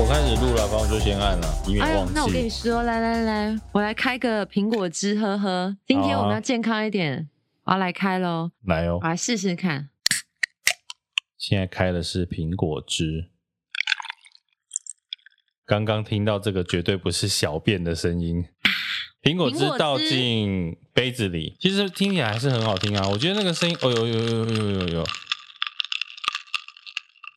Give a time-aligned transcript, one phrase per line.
[0.00, 2.12] 我开始录了，帮我就先按了，以免忘记。
[2.12, 5.76] 哎、那我跟你说，来来来，我来开个苹果汁喝喝。
[5.88, 7.28] 今天我们要健康一点，
[7.64, 8.52] 啊、我要来开喽。
[8.64, 9.90] 来哦，我来试试看。
[11.36, 13.30] 现在开的是苹果汁。
[15.66, 18.44] 刚刚听到这个绝对不是小便的声音。
[19.20, 23.08] 苹果汁倒进杯子里，其实听起来还是很好听啊。
[23.08, 25.04] 我觉得那个声音，哦呦呦呦呦呦呦呦。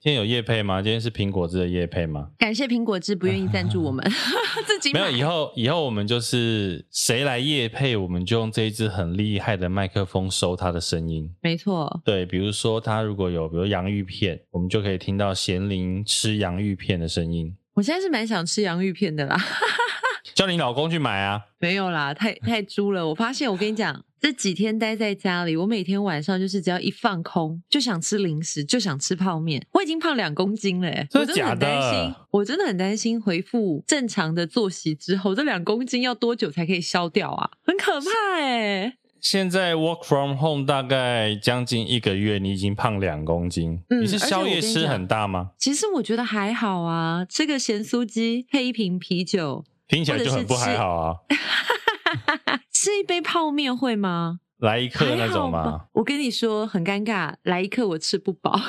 [0.04, 0.82] 今天有叶配吗？
[0.82, 2.30] 今天是苹果汁的叶配吗？
[2.40, 4.04] 感谢苹果汁不愿意赞助我们，
[4.66, 5.12] 自己没有。
[5.12, 11.32] 以后以后我们就是谁来叶配，我们就用这一支很厉害的麦克风收他的声音。
[11.44, 17.56] 没错，对，比如说他如果有比如洋芋片，我们就可以听到贤玲吃洋芋片的声音。
[17.76, 19.38] 我现在是蛮想吃洋芋片的啦，
[20.34, 21.40] 叫你老公去买啊。
[21.60, 23.08] 没有啦，太太猪了。
[23.10, 24.04] 我发现，我跟你讲。
[24.22, 29.66] 这几天待在家里，我每天晚上就是只要一放空，就想吃零食，就想吃泡面。
[29.72, 37.50] 我已经胖两公斤了，哎，我真的很担心，我真的很担心回复正常的作息之后，这两公斤要多久才可以消掉啊？
[37.66, 38.94] 很可怕哎！
[39.20, 43.82] 现在 work from home 大概将近一个月，你已经胖两公斤。
[43.90, 45.50] 嗯，你是宵夜吃很大吗？
[45.58, 51.16] 其实我觉得还好啊，吃个咸酥鸡配一瓶啤酒，听起来就很不还好啊。
[52.82, 54.40] 吃一杯泡面会吗？
[54.58, 55.82] 来一客那种吗？
[55.94, 58.58] 我跟你说很尴尬，来一客我吃不饱。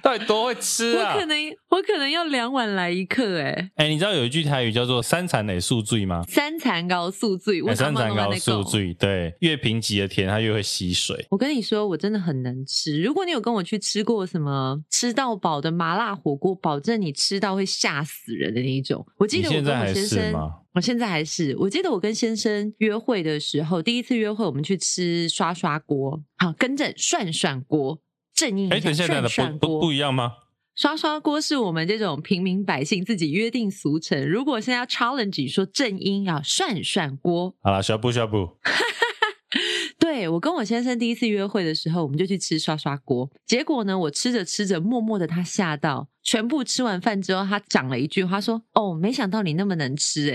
[0.00, 1.14] 到底多会吃啊？
[1.14, 1.36] 我可能
[1.70, 3.70] 我可能要两碗来一客哎、欸。
[3.74, 6.22] 哎、欸，你知道有一句台语叫做“三残累宿醉”吗？
[6.28, 8.94] 三残高宿醉，我三残高宿醉。
[8.94, 11.26] 对，越贫瘠的甜，它越会吸水。
[11.30, 13.02] 我跟你说，我真的很能吃。
[13.02, 19.04] 如果你有跟我去吃过什么吃到饱的麻辣火锅，保证你吃到会吓死人的那一种。
[19.18, 20.32] 我记得我跟我先生，
[20.76, 27.98] 我现在还是，我记得我跟先生约会的时候，第一次约会我们去吃刷刷锅，好，跟着涮涮锅，
[28.34, 30.32] 正音一下，涮涮锅不一样吗？
[30.76, 34.28] 刷刷锅是我们这种平民百姓自己约定俗成。
[34.28, 38.58] 如果现在要 challenge 说正音要涮涮锅，好了，小布小布。
[39.98, 43.30] 对，我跟我先生第一次约会的时候，我们就去吃刷刷锅。
[43.46, 50.34] 结果呢，我吃着吃着，默默的他吓到，全部吃完饭之后，他讲了一句话说：“哦，没想到你那么能吃诶。”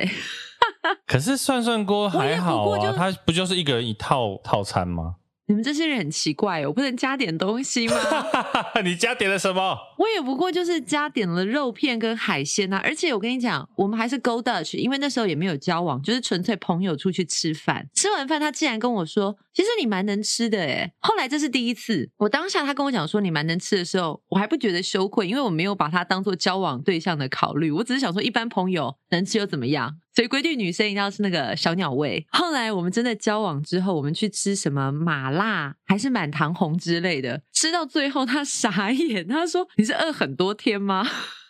[0.84, 5.16] 哎，可是涮涮锅还好啊，它不就是一个人一套套餐吗？
[5.47, 7.96] 你们这些人很奇怪，我不能加点东西吗？
[8.85, 9.78] 你加点了什么？
[9.97, 12.80] 我也不过就是加点了肉片跟海鲜啊。
[12.81, 17.85] 而且我跟你讲，我们还是 Go Dutch，因为那时候也没有交往，就是纯粹朋友出去吃饭。
[17.96, 29.97] 吃完饭，他竟然跟我说：“其实你蛮能吃的。”诶，后来这是第一次，我当下他跟我讲说你蛮能吃的时候，我还不觉得羞愧，因为我没有把他当做交往对象的考虑，我只是想说一般朋友能吃又怎么样。
[30.13, 32.25] 所以规定女生一定要吃那个小鸟胃。
[32.31, 41.07] 后来我们真的交往之后，我们去吃什么麻辣还是满堂红之类的，吃到最后他傻眼，他说：“你是饿很多天吗？”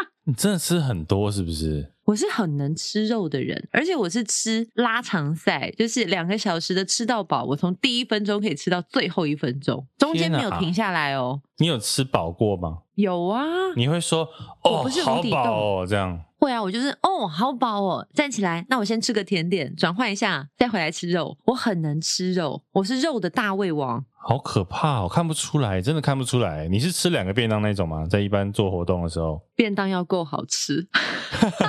[0.24, 1.92] 你真的吃很多是不是？
[2.04, 11.40] 我是很能吃肉的人，而且我是吃拉长赛，就是两个小时的吃到饱，我从第一分钟可以吃到最后一分钟，中间没有停下来哦。
[11.58, 12.78] 你有吃饱过吗？
[12.96, 13.44] 有啊。
[13.76, 14.28] 你会说
[14.64, 16.20] ：“哦，不是好饱哦。”这样。
[16.38, 21.38] 会啊，我就是哦，好饱哦，站起来，那我先吃个甜点，转换一下，再回来吃肉。
[21.46, 24.04] 我很能吃肉，我是肉的大胃王。
[24.24, 26.68] 好可怕，我看不出来，真的看不出来。
[26.68, 28.06] 你是吃两个便当那种吗？
[28.08, 30.86] 在一般做活动的时候，便当要够好吃。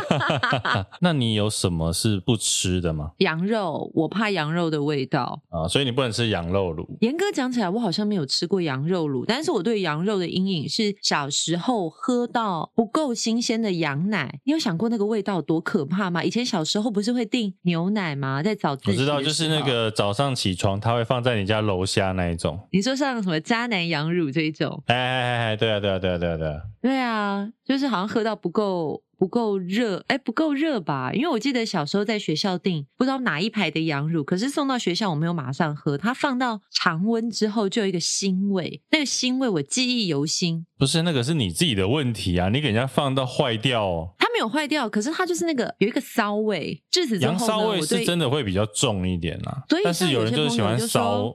[1.01, 3.11] 那你有什么是不吃的吗？
[3.17, 6.85] 羊肉，我怕羊肉的味道啊，所以你不能吃羊肉卤。
[7.01, 14.39] 严格讲起来，我好像没有吃过羊肉卤，但是我对羊肉的阴影是小时候喝到不够新鲜的羊奶。
[14.43, 16.23] 你有想过那个味道多可怕吗？
[16.23, 18.43] 以前小时候不是会订牛奶吗？
[18.43, 22.42] 在早自习，我知道，就是那个早上起床，它会放在你家楼下那一种。
[22.71, 24.83] 你说像什么渣男羊乳这一种？
[24.87, 29.03] 哎哎哎哎，对啊对啊对啊对啊对啊，对啊，就是好像喝到不够。
[29.15, 31.13] 不够热，哎，不够热吧？
[31.13, 40.65] 因为我记得小时候在学校订不知道哪一排的羊乳，可是送到学校我没有马上喝，它放到常温之后就有一个腥味，那个腥味我记忆犹新。
[40.77, 44.09] 不是，那个是你自己的问题啊，你给人家放到坏掉哦。
[44.19, 46.83] 它没有坏掉，可是它就是那个有一个骚味。
[46.91, 49.63] 至此之后，羊骚味是真的会比较重一点啊。
[49.69, 51.33] 所以但是有人就是喜欢骚。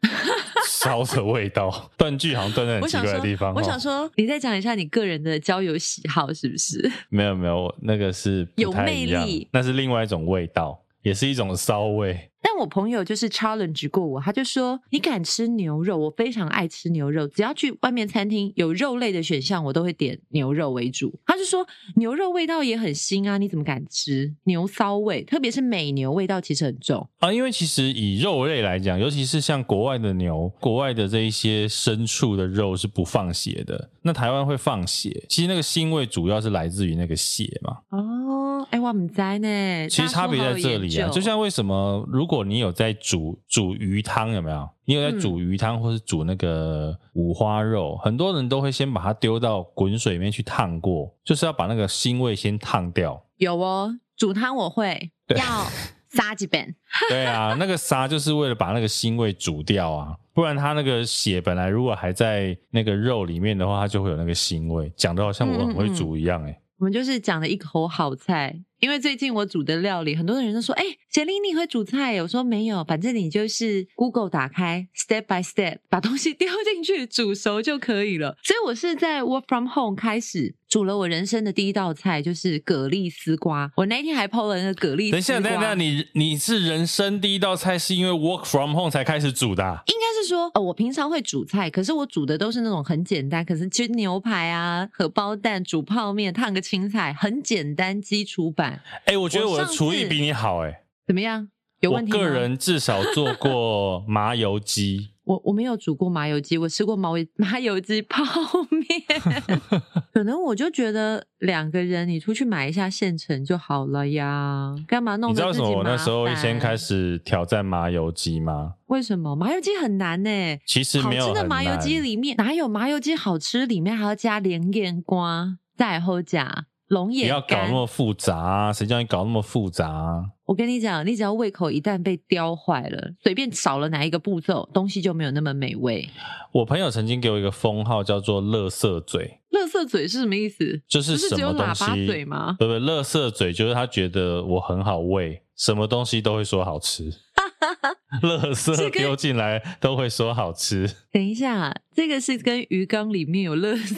[0.67, 3.55] 烧的味道， 断句好像断在很奇怪的地方。
[3.55, 6.91] 我想说，你再讲一下你个人的交友喜好是不是？
[7.09, 12.31] 没有没有，那个是有魅力，那是另外一种味道，也是一种骚味。
[12.41, 15.97] 但我朋友就是 challenge 过我，他就说：“你敢吃牛肉？
[15.97, 25.23] 我非常爱吃牛肉，只要去外面餐厅有肉类的选项，我都会点牛肉为主。”他就说：“牛肉味道也很腥啊，你怎么敢吃牛骚味？
[25.25, 27.33] 特别是美牛味道其实很重啊。
[27.33, 35.25] 因为其实以肉类来讲，尤其是像国外的牛、国外的这一些牲畜的肉是不放血的，那台湾会放血。
[35.29, 37.79] 其实那个腥味主要是来自于那个血嘛。
[37.91, 39.89] 哦，哎，我们在呢。
[39.89, 44.69] 其实差别在这里啊，就像为什么如果你有在煮煮鱼汤，有没有？
[44.85, 53.21] 你有在煮鱼汤或是煮那个五花肉，嗯，很多人都会先把它丢到滚水里面去烫过，就是要把那个腥味先烫掉。
[53.39, 55.67] 有哦，煮汤我会要
[56.11, 56.77] 杀几遍。
[57.11, 64.93] 对啊，那个杀就是为了把那个腥味煮掉啊，不然它那个血本来如果还在那个肉里面的话，它就会有那个腥味。
[64.97, 68.59] 讲的好像我很会煮一样，欸，哎，嗯嗯，我们就是讲了一口好菜。
[68.81, 83.69] 因为最近我煮的料理，很多人都说：“哎，婕铃你会煮菜？”我说：“没有，反正你就是 Google 打开，step by step 把东西 丢进去煮熟就可以了。”所以，我是在 work from home 开始煮了我人生的第一道菜，就是蛤蜊丝瓜。
[83.77, 85.11] 我那天还 po 了那个蛤蜊丝瓜。
[85.11, 89.83] 等一下，等一下，你你是人生第一道菜是因为 work from home 才开始煮的啊？
[89.87, 98.68] 应该是说，呃，我平常会煮菜，可是我煮的都是那种很简单，可是其实牛排啊、荷包蛋、煮泡面、烫个青菜，很简单基础版。
[99.05, 99.49] 哎，我觉得。
[99.49, 101.49] 我的厨艺比你好哎、欸，怎么样？
[101.81, 102.19] 有问题吗？
[102.19, 108.25] 我个人至少做过麻油鸡， 我我没有煮过麻油鸡，我吃过麻麻油鸡泡
[108.71, 109.49] 面。
[110.13, 115.31] 可能我就觉得两个人你出去买一下现成就好了呀，干嘛弄？
[115.31, 118.75] 你知道为什么我那时候先开始挑战麻油鸡吗？
[118.87, 120.61] 为什么麻油鸡很难呢、欸？
[120.67, 121.01] 其实。
[121.01, 123.67] 好吃的麻油鸡里面哪有麻油鸡好吃？
[123.67, 126.67] 里面还要加莲叶瓜，再后加。
[126.89, 128.73] 龙眼，不要搞那么复杂啊！
[128.73, 130.25] 谁叫你搞那么复杂啊？
[130.47, 136.09] 我跟你讲，你只要胃口一旦被叼坏了，随便少了哪一个步骤，东西就没有那么美味。
[136.53, 139.41] 我朋友曾经给我一个封号，叫做“乐色嘴”。
[139.53, 140.81] 乐色嘴是什么意思？
[140.89, 142.07] 就是什么东西？
[142.07, 142.57] 嘴吗？
[142.59, 142.79] 对不对？
[142.79, 147.13] 乐色嘴就是他觉得我很好喂，什么东西都会说好吃。
[148.23, 150.89] 垃圾丢进来都会说好吃。
[151.13, 153.97] 等一下，这个是跟鱼缸里面有垃圾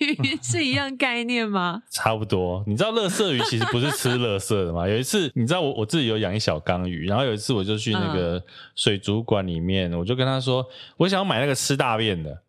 [0.00, 1.82] 鱼是一样概念吗？
[1.90, 2.64] 差不多。
[2.66, 4.88] 你知道垃圾鱼其实不是吃垃圾的吗？
[4.88, 8.42] 有一次，你知道我我自己有养一小缸鱼，然后有一次我就去那个
[8.74, 10.66] 水族馆里面，我就跟他说，
[10.96, 12.42] 我想要买那个吃大便的。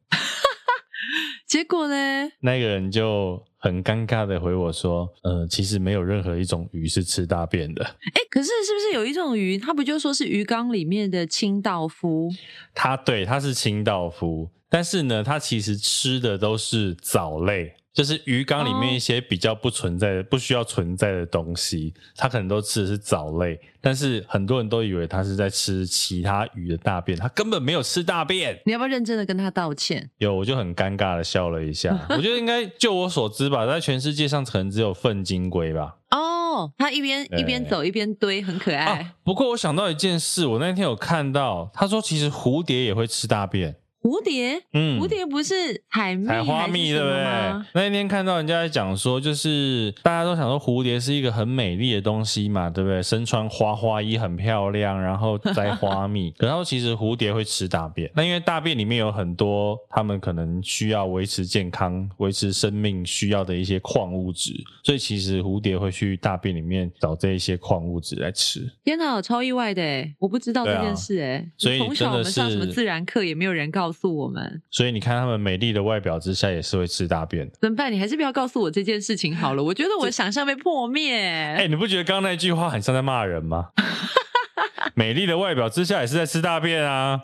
[1.47, 2.29] 结果呢？
[2.41, 7.81] 那个人就很尴尬的回我说：“呃，其实没有任何一种鱼是吃大便的。”
[8.13, 12.29] 哎，可是是不是有一种鱼，它不就说是鱼缸里面的清道夫？
[12.73, 17.73] 它对，它是清道夫，但是呢，它其实吃的都是藻类。
[17.97, 28.61] 就是鱼缸里面一些比较不存在的、不需要存在的东西，它可能都吃的是藻类，但是很多人都以为它是在吃其他鱼的大便，它根本没有吃大便。
[28.67, 30.07] 你要不要认真的跟他道歉？
[30.19, 31.99] 有，我就很尴尬的笑了一下。
[32.11, 35.95] 我觉得应该，就我所知吧，在全世界上可能只有粪金龟吧。
[36.11, 38.85] 哦，它一边一边走一边堆，很可爱。
[38.85, 43.77] 啊，不过我想到一件事，我那天有看到，他说其实蝴蝶也会吃大便。
[44.07, 47.65] 蝴蝶，嗯，蝴蝶不是采蜜，采花蜜对不对？
[47.73, 53.03] 那一天看到人家在讲说，就是大家都想说蝴蝶是一个很美丽的东西嘛，对不对？
[53.03, 56.33] 身穿花花衣很漂亮，然后摘花蜜。
[56.39, 64.53] 然后其实蝴蝶会吃大便，那因为大便里面有很多他们可能需要维持健康、维持生命需要的一些矿物质，
[64.83, 68.65] 所以其实蝴蝶会去大便里面找这一些矿物质来吃。
[68.85, 71.45] 天哪，超意外的诶，我不知道这件事诶。
[71.57, 73.96] 所以从小我们上什么自然课也没有人告诉。
[73.99, 77.49] 诉我们，所以你看，他们美丽的外表之下也是会吃大便。
[77.59, 77.91] 怎么办？
[77.91, 79.63] 你还是不要告诉我这件事情好了。
[79.63, 81.17] 我觉得我的想象被破灭。
[81.17, 83.69] 哎、欸，你不觉得刚刚那句话很像在骂人吗？
[84.93, 87.19] 美丽的外表之下也是在吃大便啊！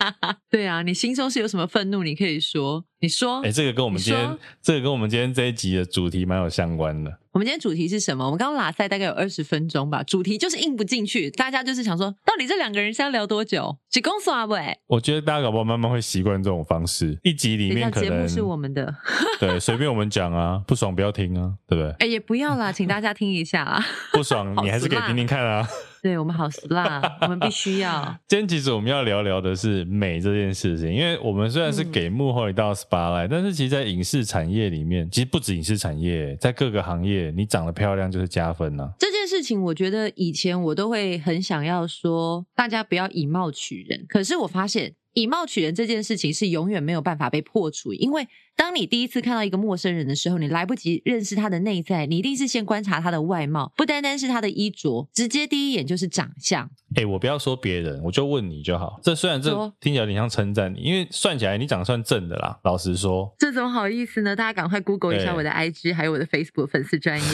[0.50, 2.02] 对啊，你心中是有什么愤怒？
[2.02, 3.40] 你可以说，你说。
[3.40, 7.18] 哎、欸，这个跟我们今天，这个跟我们今天这一集的主题蛮有相关的。
[7.38, 8.24] 我们今天主题是什么？
[8.24, 13.78] 我们刚刚拉塞大概有二十分钟吧，主题就是硬不进去，大家就是想说，到底这两个人是要聊多久？
[13.88, 14.44] 几公说啊？
[14.46, 14.76] 喂？
[14.88, 17.16] 我觉得大家搞不好慢慢会习惯这种方式。
[17.22, 18.92] 一集里面可能节目是我们的，
[19.38, 21.92] 对，随便我们讲啊，不爽不要听啊，对不对？
[22.00, 23.86] 哎，也不要啦，请大家听一下啊。
[24.12, 25.64] 不爽你还是可以听听看啊。
[26.08, 28.16] 对，我们好死啦，我们必须要。
[28.26, 38.92] 今天其实我们要聊聊的是美这件事情，因为我们虽然是给幕后一道 spotlight，、嗯、但是其实，在影视产业里面，其实不止影视产业，在各个行业，你长得漂亮就是加分呐、啊。
[38.98, 44.06] 这件事情，我觉得以前我都会很想要说，大家不要以貌取人。
[44.08, 48.26] 可是我发现，以貌取人这件事情是永远没有办法被破除，因为
[48.58, 56.68] 当你第一次看到一个陌生人的时候，你来不及认识他的内在，你一定是先观察他的外貌，不单单是他的衣着，直接第一眼就是长相。
[56.96, 58.98] 哎、欸，我不要说别人，我就问你就好。
[59.00, 62.58] 这虽然这听起来有点像称赞你，因为算起来你长得算正的啦。
[62.64, 64.34] 老实说，这怎么好意思呢？
[64.34, 67.24] 大家赶快 Google 一下我的 IG，还有我的 Facebook 粉丝专页。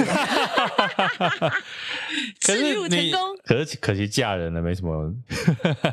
[2.41, 5.15] 置入成功，可是可惜嫁人了，没什么。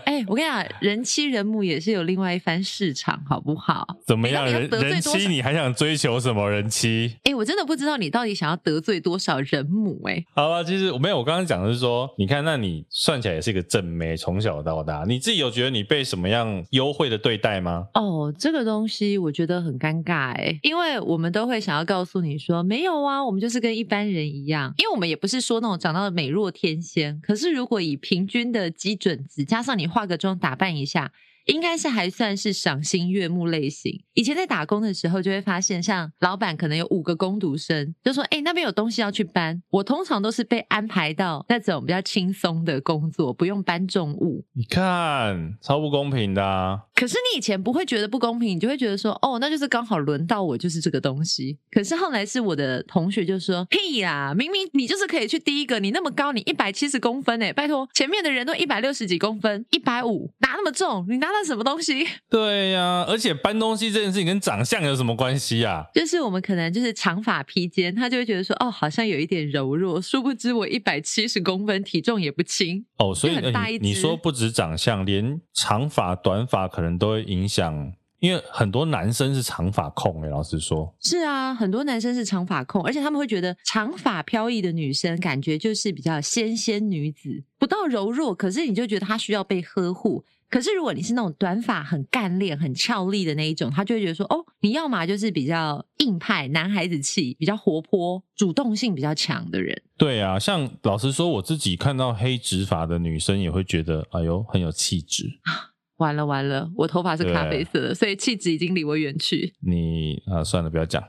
[0.06, 3.88] 哎、欸，我跟你讲，人妻人母也是有另外一番市场，好不好？
[4.06, 4.46] 怎么样？
[4.46, 7.16] 人人妻，你还想追求什么人妻？
[7.24, 10.14] 哎、欸，我真的不知道你到底想要得罪多少人母、欸。
[10.14, 17.88] 哎，好吧，其实我没有，我刚刚讲的是说，你看，那你算起来也是一个正妹，从小到大，你自己有觉得你被什么样优惠的对待吗？
[17.94, 31.12] 哦，这个东西我觉得很尴尬，哎，因为我们都会想要告诉你说，没有啊，我们就是跟一般人一样，因为我们也不是说那种长到美若天仙，可是如果以平均的基准值，加上你化个妆打扮一下。
[31.46, 34.04] 应该是还算是赏心悦目类型。
[34.14, 44.46] 以前在打工的时候，就会发现，像老板可能有五个工读生，就说：“哎，那边有东西要去搬。”我通常都是被安排到那种比较轻松的工作，不用搬重物。
[44.54, 46.82] 你看，超不公平的！
[47.02, 62.06] 可是你以前不会觉得不公平，你就会觉得说：“哦，那就是刚好轮到我，就是这个东西。”可是后来是我的同学就说：“屁呀，明明你就是可以去第一个，你那么高，你一百七十公分哎，拜托，前面的人都一百六十几公分，一百五，拿那么重，你拿。”了什么东西？
[62.30, 65.86] 对呀、啊，而且搬东西这件事情跟长相有什么关系啊？
[65.96, 70.02] 就是我们可能就是长发披肩，他就会觉得说，哦，好像有一点柔弱。
[70.02, 73.16] 殊不知我一百七十公分，体重也不轻哦。
[73.16, 80.30] 所以很大一你，你说不止长相，连长发、短发可能都会影响，因为很多男生是长发控诶。
[80.30, 90.24] 老实说，是啊，很多男生是长发控，而且他们会觉得长发飘逸的女生感觉就是比较纤纤女子，不到柔弱，可是你就觉得她需要被呵护。
[90.50, 99.82] 可是如果你是那种短发很干练、很俏丽的那一种，他就会觉得说：哦，你要嘛就是比较硬派、男孩子气、比较活泼、主动性比较强的人。
[99.96, 105.40] 对啊，像老实说，我自己看到黑直发的女生也会觉得，哎呦，很有气质。
[106.02, 109.54] 完了完了，我头发是咖啡色的，所以气质已经离我远去。
[109.60, 111.02] 你啊，算了，不要讲。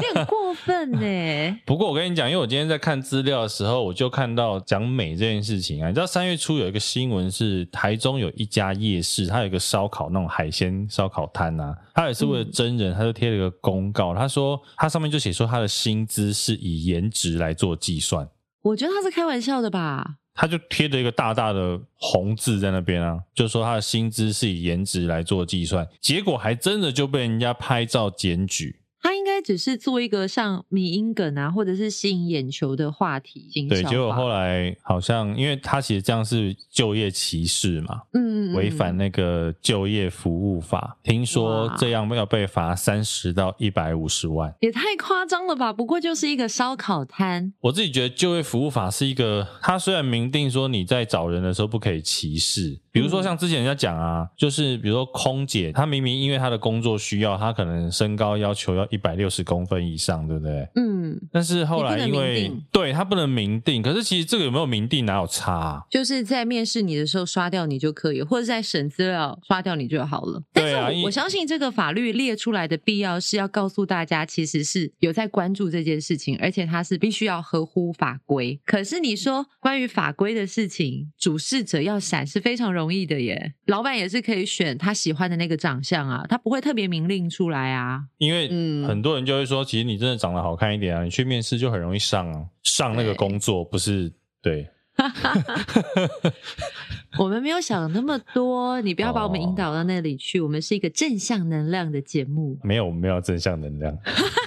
[0.00, 1.58] 你很过分呢。
[1.66, 5.88] 不过我跟你讲，因为我今天在看资料的时候，我就看到讲美这件事情啊。
[5.88, 18.26] 你知道三月初有一个新闻是台中有一家夜市，它有一个烧烤那种海鲜烧烤摊啊，它也是为了真人，他就贴了一个公告，他说他上面就写说他的薪资是以颜值来做计算。
[18.62, 20.16] 我觉得他是开玩笑的吧。
[20.36, 28.78] 他就贴着一个大大的红字在那边啊，就说他的薪资是以颜值来做计算，结果还真的就被人家拍照检举。
[29.00, 33.50] 他应该只是做一个像迷因梗啊，或者是吸引眼球的话题。
[33.68, 45.72] 对，结果后来好像，因为他其实这样是就业歧视嘛，嗯，违反那个就业服务法，听说这样要被罚三十到一百五十万，也太夸张了吧？
[45.72, 47.52] 不过就是一个烧烤摊。
[47.60, 52.80] 我自己觉得就业服务法是一个，他虽然明定说你在找人的时候不可以歧视。
[52.96, 60.66] 比如说像之前人家讲啊，就是比如说空姐，她明明因为她的工作需要，她可能身高要求要一百六十公分以上，对不对？
[60.76, 61.20] 嗯。
[61.30, 65.82] 但是后来因为对她不能明定，可是其实这个有没有明定哪有差啊？
[65.90, 70.42] 就是在面试你的时候刷掉你就可以，或者在审资料刷掉你就好了。
[70.54, 70.86] 对啊。
[70.86, 78.58] 但是我相信这个法律列出来的必要是要告诉大家，其实是有在关注这件事情，而且它是必须要合乎法规。
[78.64, 82.85] 可是你说关于法规的事情，主事者要闪是非常容易。
[82.86, 88.00] 容易的耶，老板也是可以选他喜欢的那个长相啊，他不会特别明令出来啊。
[88.18, 88.46] 因为
[88.86, 94.68] 很多人就会说，其实你真的长得好看一点啊，你去面试就很容易上啊，上那个工作不是对。
[97.18, 100.40] 我们没有想那么多，你不要把我们引导到那里去。
[100.40, 103.94] 我们是一个正向能量的节目，没有，我们没有正向能量。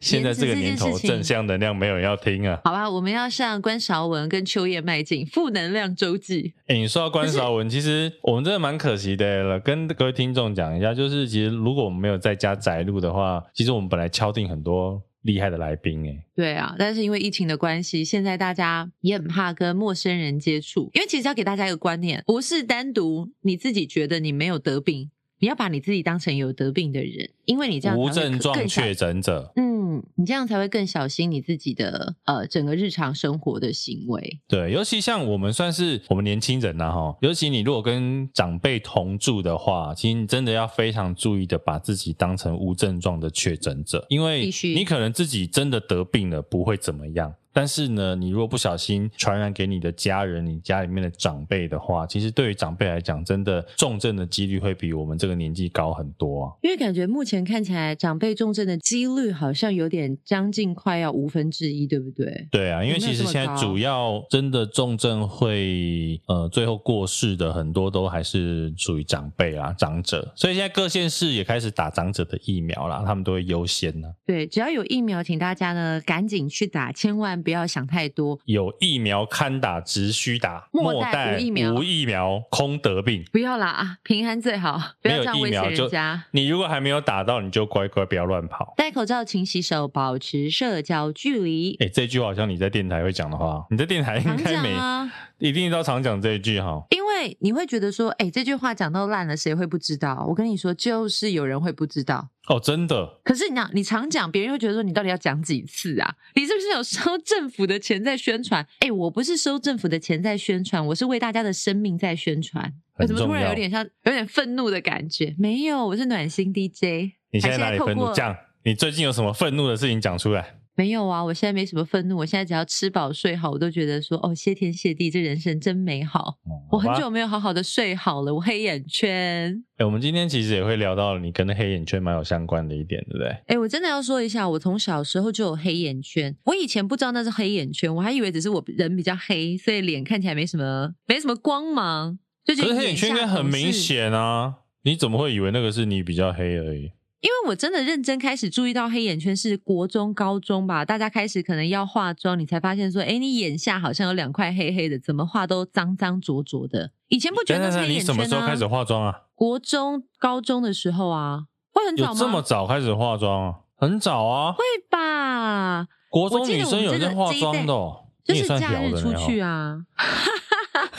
[0.00, 2.60] 现在这个年头，正向能量没有人要听啊！
[2.64, 6.54] 好吧，我们要向关韶文跟秋叶迈进负能量周记。
[6.66, 9.58] 哎，你说到关韶文，其实我们真的蛮可惜的了。
[9.58, 16.06] 跟各位听众讲一下，就是其实如果我们没有在家宅录的话，其实我们本来敲定很多厉害的来宾。
[16.06, 20.90] 哎，对啊，但是因为疫情的关系，现在大家也很怕跟陌生人接触。
[20.94, 29.52] 因为其实要给大家一个观念，不是单独你自己觉得你没有得病，你要把你自己当成有得病的人，因为你这样无症状确诊者。
[29.56, 29.78] 嗯。
[29.90, 34.38] 嗯，你这样才会更小心你自己的呃整个日常生活的行为。
[34.46, 47.32] 对，尤其像我们算是我们年轻人呐哈，尤其你如果跟长辈同住的话，其实你真的要非常注意的把自己当成无症状的确诊者，因为你可能自己真的得病了不会怎么样。
[47.58, 56.52] 但是呢，你如果不小心传染给你的家人、你家里面的长辈的话，其实对于长辈来讲，真的重症的几率会比我们这个年纪高很多啊。
[56.62, 62.46] 因为感觉目前看起来，长辈重症的几率好像有点将近快要五分之一，对不对？
[62.52, 74.14] 对啊，因为其实现在主要真的重症会呃最后过世的很多都还是属于长辈啊、长者，所以现在各县市也开始打长者的疫苗啦，他们都会优先呢、啊。
[74.24, 78.38] 对，只要有疫苗，请大家呢赶紧去打，千万不要想太多。
[78.44, 83.24] 有疫苗堪打，只需打，莫带无疫苗，无疫苗空得病。
[83.32, 86.24] 不要啦啊，平安最好，不要这样威胁人家。
[86.32, 91.74] 你如果还没有打到，你就乖乖不要乱跑，戴口罩，勤洗手，保持社交距离。
[91.80, 96.84] 哎，这句话好像你在电台会讲的话，你在电台应该没，啊、一定要常讲这一句哈。
[96.90, 100.24] 因为你会觉得说，哎，这句话讲到烂了，谁会不知道？
[100.28, 102.28] 我跟你说，就是有人会不知道。
[102.48, 103.20] 哦，真的。
[103.24, 106.14] 可是你讲，你常讲，别人会觉得说，你到底要讲几次啊？
[106.34, 108.66] 你是不是有收政府的钱在宣传？
[108.80, 112.72] 哎，我不是收政府的钱在宣传，我是为大家的生命在宣传。
[112.98, 115.34] 为什么突然有点像有点愤怒的感觉？
[115.38, 117.12] 没有，我是暖心 DJ。
[117.30, 118.12] 你现在哪里愤怒？
[118.12, 118.34] 讲，
[118.64, 120.57] 你最近有什么愤怒的事情讲出来？
[120.78, 126.38] 没有啊，我现在没什么愤怒，我现在只要吃饱睡好，我都觉得说哦，谢天谢地，这人生真美好。
[126.46, 129.60] 嗯、好我很久没有好好的睡好了，我黑眼圈。
[129.78, 133.28] 哎，我们今天其实也会聊到你跟那黑眼圈蛮有相关的一点，对不对？
[133.48, 142.16] 哎，我真的要说一下，我从小时候就有黑眼圈，我以前不知道那是黑眼圈，我还以为只是我人比较黑，所以脸看起来没什么没什么光芒。
[142.44, 146.92] 就觉得可是黑眼圈应该很明显啊，你怎么会以为那个是你比较黑而已？
[147.20, 156.92] 因为我真的认真开始注意到黑眼圈是国中、高中吧，大家开始可能要化妆，你才发现说，哎，你眼下好像有两块黑黑的，怎么画都脏脏浊浊的。
[157.08, 157.98] 以前不觉得是黑眼圈啊。
[157.98, 159.22] 你什么时候开始化妆啊？
[159.34, 162.20] 国中、高中的时候啊，会很早吗？
[162.20, 163.54] 这么早开始化妆啊？
[163.76, 164.52] 很早啊？
[164.52, 165.88] 会吧？
[166.10, 169.78] 国中女生有在化妆的哦，就是假日出去啊。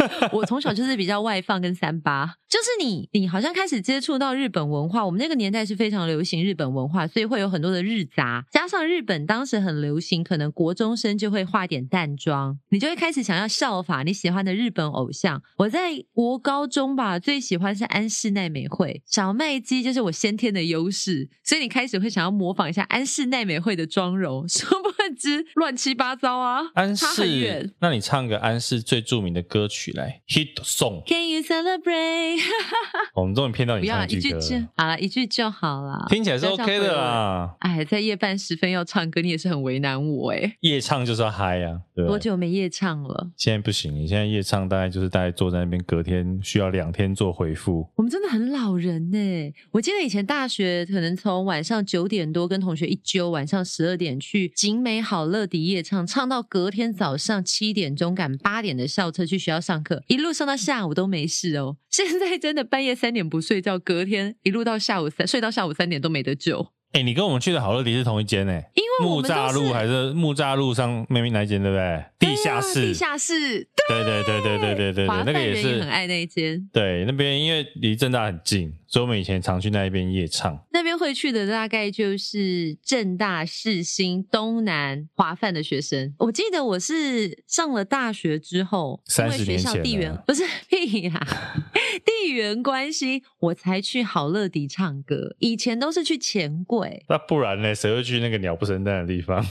[0.31, 5.05] 我从小就是比较外放跟三八，就是你，你好像开始接触到日本文化。
[5.05, 15.41] 我们那个年代是非常流行日本文化，所以会有很多的日杂，加上日本当时很流行，可能国中生就会化点淡妆，你就会开始想要效法你喜欢的日本偶像。
[15.57, 32.39] 我在国高中吧，最喜欢是安室奈美惠，小麦肌就是我先天的优势，所以你开始会想要模仿一下安室奈美惠的妆容， 殊不知乱七八糟啊，安室，那你唱个安室最著名的歌曲来，Hit Song，Can you celebrate？
[33.15, 34.39] 我们终于骗到你唱一句歌，
[34.75, 37.55] 好了，一句就好了，听起来是 OK 的啦。
[37.59, 40.57] 哎，在夜半时分要唱歌，你也是很为难我哎。
[40.61, 42.05] 夜唱就是要嗨呀，对。
[42.05, 43.31] 多久没夜唱了？
[43.37, 47.87] 现在不行，你现在夜唱大概就是大概坐在那边，隔天需要两天做回复。
[47.95, 49.53] 我们真的很老人呢。
[49.71, 61.77] 我记得以前大学可能从晚上九点多跟同学一揪，晚上十二点去景美好乐迪夜唱，唱到隔天早上七点钟赶八点的校车去学校上课，一路上到下午都没事哦。
[61.89, 66.71] 现在真的半夜三点不睡觉，隔天一路到下午三睡到下午三点都没得救。
[66.91, 68.61] 哎、欸，你跟我们去的好乐迪是同一间呢？
[69.01, 72.05] 木栅路还是木栅路上妹妹那一间，对不对？
[72.19, 76.69] 地下室，地下室，对对对对对对对对，那个也是很爱那一间。
[76.73, 80.59] 对，那边因为离正大很近，所以我们以前常去那一边夜唱。
[80.71, 86.13] 那边会去的大概就是正大、世新、东南、华梵的学生。
[86.19, 91.25] 我记得我是上了大学之后，三十年前，因为学校地缘 不是屁啦，
[92.05, 95.35] 地缘关系，我才去好乐迪唱歌。
[95.39, 97.05] 以前都是去钱柜。
[97.07, 97.73] 那不然呢？
[97.73, 99.45] 谁会去那个鸟不生蛋的地方？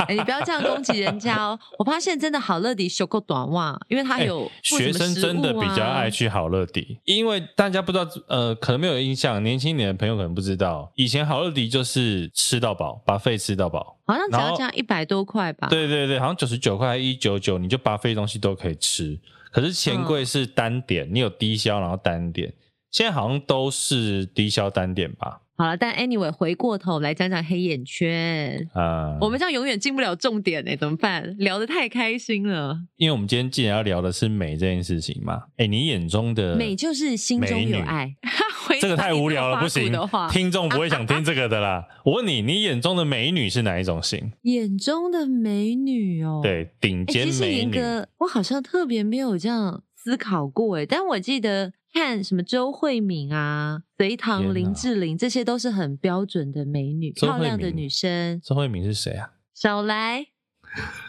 [0.00, 1.58] 哎、欸，你不要这样攻击人家哦！
[1.78, 15.68] 我发现真的好乐迪修够短袜，因为他有、啊欸、学生真的比较爱去好乐迪，因为大家不知道，呃，可能没有印象，年轻一点的朋友可能不知道，以前好乐迪就是吃到饱，buffet 吃到饱，好像只要这样一百多块吧？
[15.68, 19.18] 对对对，好像九十九块一九九，你就 buffet 东西都可以吃。
[19.52, 22.52] 可是钱柜是单点，嗯、你有低消然后单点，
[22.90, 25.40] 现在好像都是低消单点吧？
[25.58, 31.34] 好了，但 anyway 回过头来讲讲黑眼圈啊，我们这样永远进不了重点哎，怎么办？
[31.38, 38.14] 聊得太开心了，因为我们今天既然要聊的是美这件事情嘛，哎，你眼中的美就是心中有爱，
[38.80, 39.90] 这个太无聊了，不行，
[40.30, 41.86] 听众不会想听这个的啦。
[42.04, 44.32] 我问你，你眼中的美女是哪一种型？
[44.42, 47.80] 眼中的美女哦，对，顶尖美女。
[48.18, 51.72] 我好像特别没有这样思考过哎，但我记得。
[51.96, 58.38] 看什么周慧敏啊，隋棠、林志玲，这些都是很标准的美女，漂亮的女生。
[58.42, 59.30] 周慧敏是谁啊？
[59.54, 60.26] 少来！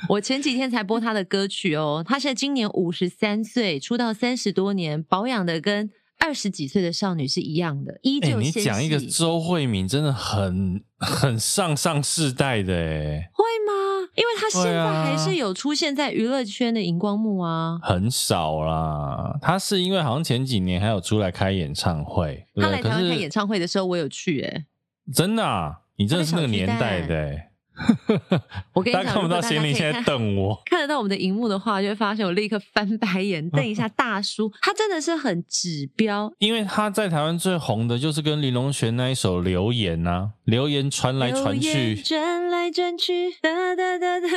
[0.07, 2.01] 我前几天才播她的歌曲哦。
[2.07, 8.59] 她现在今年五十三岁，出道三十多年，保养的跟二十几岁的少女是一样的，依旧纤细。
[8.59, 13.29] 欸，你讲一个周慧敏，真的很 很上上世代的诶。
[13.33, 14.09] 会吗？
[14.15, 19.37] 因为她现在还是有出现在娱乐圈的荧光幕啊，很少啦。
[19.41, 24.65] 她是因为好像前几年还有出来开演唱会，她来台湾开演唱会的时候，我有去、欸，哎，
[25.13, 27.46] 真的啊，你真的是那个年代的、欸。
[28.73, 34.51] 我跟你讲，看不到贤玲现在瞪我， 看得到我们的荧幕的话，就会发现我立刻翻白眼，瞪一下大叔。
[34.61, 44.27] 他真的是很指标，因为他在台湾最红的就是跟林隆璇那一首《留言》啊，《留言》传来传去，转来转去，哒哒哒哒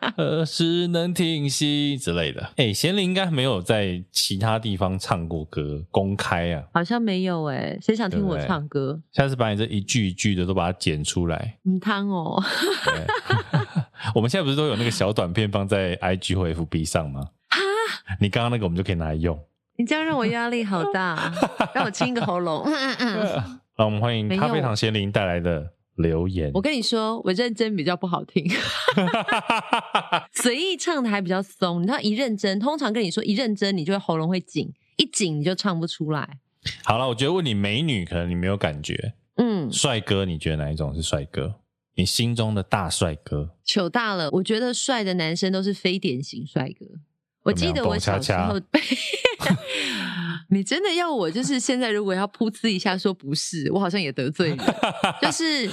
[0.00, 2.42] 哒，何时能停息之类的。
[2.56, 9.00] 哎、欸，贤玲应该没有在其他地方唱过歌，公开啊，好像没有哎、欸，谁想听我唱歌？
[9.12, 12.42] 下次把你这一句一句的都把它剪出来，嗯，汤哦。
[12.84, 13.06] 对
[14.14, 17.20] 我们现在不是都有那个小短片放在 IG 或 FB 上吗？
[17.48, 17.58] 哈，
[18.20, 19.38] 你刚刚那个我们就可以拿来用。
[19.76, 21.32] 你这样让我压力好大，
[21.74, 22.62] 让我清个喉咙。
[22.68, 23.60] 嗯嗯嗯。
[23.76, 26.50] 好，我们欢迎咖啡糖贤玲带来的留言。
[26.52, 28.44] 我跟你说，我认真比较不好听，
[30.32, 31.82] 随意唱的还比较松。
[31.82, 36.38] 你知道，一认真，通常跟你说一认真，你就会喉咙会紧，一紧你就唱不出来。
[36.84, 39.14] 好了，我觉得问你美女，可能你没有感觉。
[39.36, 41.54] 嗯，帅哥，你觉得哪一种是帅哥？
[42.00, 44.30] 你心中的大帅哥，糗大了。
[44.32, 46.86] 我觉得帅的男生都是非典型帅哥。
[47.42, 48.58] 我记得我小时候，
[50.48, 54.56] 你真的要我就是现在如果要噗呲一下说不是，我好像也得罪你。
[55.20, 55.68] 就是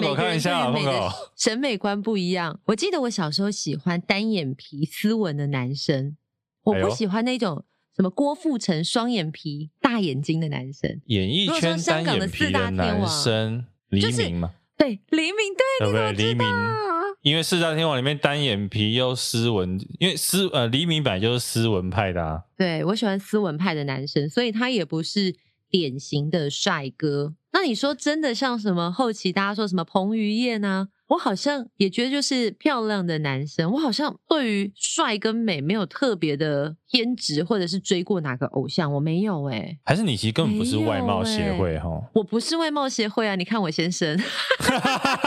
[0.00, 2.58] 每个人审美的审美观不一样。
[2.64, 6.16] 我记得我小时候喜欢单眼皮斯文的男生，
[6.64, 11.00] 我不喜欢那种什么郭富城双眼皮大眼睛的男生。
[11.06, 14.52] 演艺圈单眼皮的男生，黎明吗？
[14.80, 16.12] 对黎明，对，对不对？
[16.12, 16.48] 黎明，
[17.20, 22.40] 因为四大天王里面单眼皮又斯文，因为斯呃黎明本来就是斯文派的啊。
[22.56, 25.36] 对，我喜欢斯文派的男生，所以他也不是
[25.68, 27.34] 典型的帅哥。
[27.52, 30.88] 那你说真的像什么后期大家说什么彭于晏啊？
[31.10, 39.78] 我好像也觉得就是漂亮的男生，我好像对于帅跟美没有特别的偏执，或者是追过哪个偶像，我没有哎、欸。
[39.84, 42.10] 还是你其实根本不是外貌协会哈、欸？
[42.14, 43.34] 我不是外貌协会啊！
[43.34, 44.16] 你看我先生，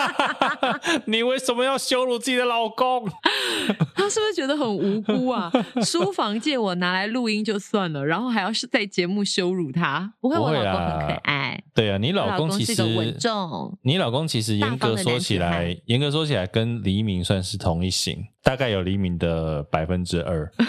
[1.05, 3.05] 你为什么要羞辱自己的老公？
[3.93, 5.51] 他是不是觉得很无辜啊？
[5.83, 10.13] 书房借我拿来录音就算了，然后还要是在节目羞辱他？
[10.21, 11.61] 不会，我老公很可爱。
[11.73, 13.77] 对啊，你老公其实稳重。
[13.81, 15.72] 你老公其实严格说起来。
[15.86, 20.51] 严格说起来，跟黎明算是同一型，大概有黎明的百分之二。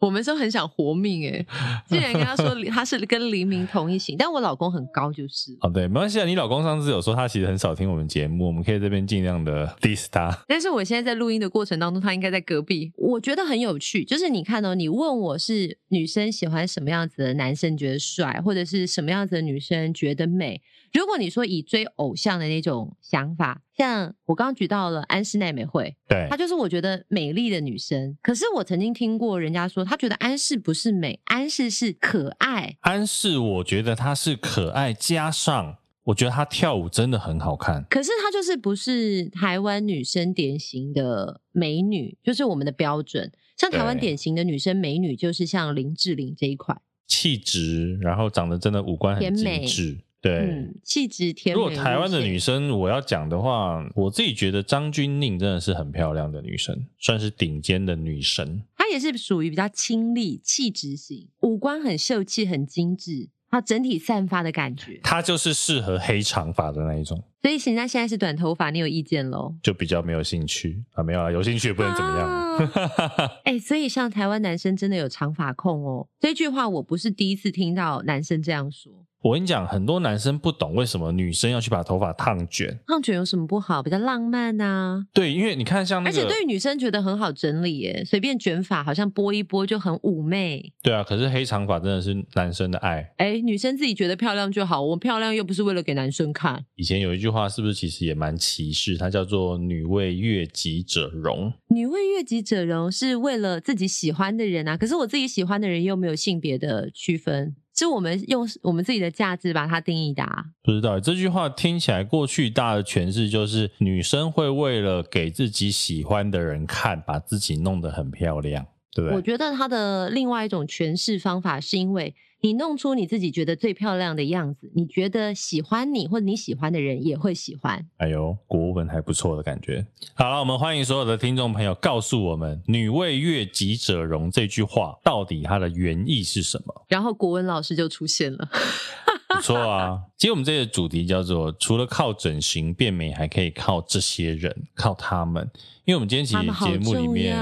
[0.00, 1.46] 我们是很想活命哎、欸，
[1.86, 5.54] 竟然跟他说 他是跟黎明同一型，但我老公很高就是。
[5.60, 6.24] 哦，对，没关系啊。
[6.24, 10.34] 你老公上次有说他其实很少听我们节目，我们可以这边尽量的 diss 他。
[10.48, 12.90] 但是我现在在录音的过程当中，他应该在隔壁。
[12.96, 20.62] 我觉得很有趣，就是你看哦，你问我是女生喜欢什么样子的男生觉得帅，或者是什么样子的女生觉得美。
[20.92, 28.16] 如果你说以追偶像的那种想法，像我刚刚举到了安室奈美惠，对，她就是我觉得美丽的女生。
[28.20, 32.76] 可是我曾经听过人家说，她觉得安室不是美，安室是可爱。
[32.80, 37.84] 安室，我觉得她是可爱，加上我觉得她跳舞真的很好看。
[37.88, 43.30] 可是她就是不是台湾女生典型的美女，就是我们的标准。
[43.56, 46.76] 像台湾典型的女生美女，就是像林志玲这一块，
[47.06, 49.98] 气质，然后长得真的五官很精致。
[50.22, 51.62] 对，嗯、气质甜美。
[51.62, 58.62] 如果台湾的女生我要讲的话，我自己觉得张钧甯真的是很漂亮的女生，算是顶尖的女神。
[58.76, 65.00] 她也是属于比较清丽、气质型，五官很秀气、很精致，她整体散发的感觉。
[65.02, 67.22] 她就是适合黑长发的那一种。
[67.40, 69.54] 所以现在现在是短头发，你有意见喽？
[69.62, 72.28] 就比较没有兴趣啊，没有啊，有兴趣也不能怎么样。
[72.68, 78.92] 哎、啊欸，所以像台湾男生真的有长发控哦，这句话我不是第一次听到男生这样说。
[79.22, 82.78] 我跟你讲，很多男生不懂为什么女生要去把头发烫卷。
[82.86, 83.82] 烫卷有什么不好？
[83.82, 85.06] 比较浪漫呐、啊。
[85.12, 90.72] 对，因为你看像那个，而且对于女生觉得很好整理耶，随便卷发好像拨一拨就很妩媚。
[90.82, 93.12] 对啊，可是黑长发真的是男生的爱。
[93.18, 96.64] 哎，女生自己觉得漂亮就好，我漂亮又不是为了给男生看。
[96.76, 98.96] 以前有一句话是不是其实也蛮歧视？
[98.96, 101.52] 它叫做“女为悦己者容”。
[101.68, 107.54] 女为悦己者容是为了自己喜欢的人啊，可是我自己喜欢的人又没有性别的区分。
[107.80, 110.44] 是我们用我们自己的价值把它定义的啊。
[110.62, 119.16] 不知道这句话听起来，过去大的诠释就是女生会为了给自己喜欢的人看，把自己弄得很漂亮，对不对？
[119.16, 122.14] 我觉得他的另外一种诠释方法是因为。
[122.42, 127.86] 你弄出你自己觉得最漂亮的样子，你觉得喜欢你或者你喜欢的人也会喜欢。
[127.98, 129.86] 哎呦，国文还不错的感觉。
[130.14, 136.86] 好了，我们欢迎所有的听众朋友，告诉我们“女为悦己者容”这句话到底它的原意是什么？
[136.88, 138.48] 然后国文老师就出现了。
[139.42, 140.00] 错啊。
[140.16, 145.50] 其实我们这个主题叫做除了靠整形变美，还可以靠这些人，靠他们。
[145.84, 147.36] 因为我们今天其实节目里面，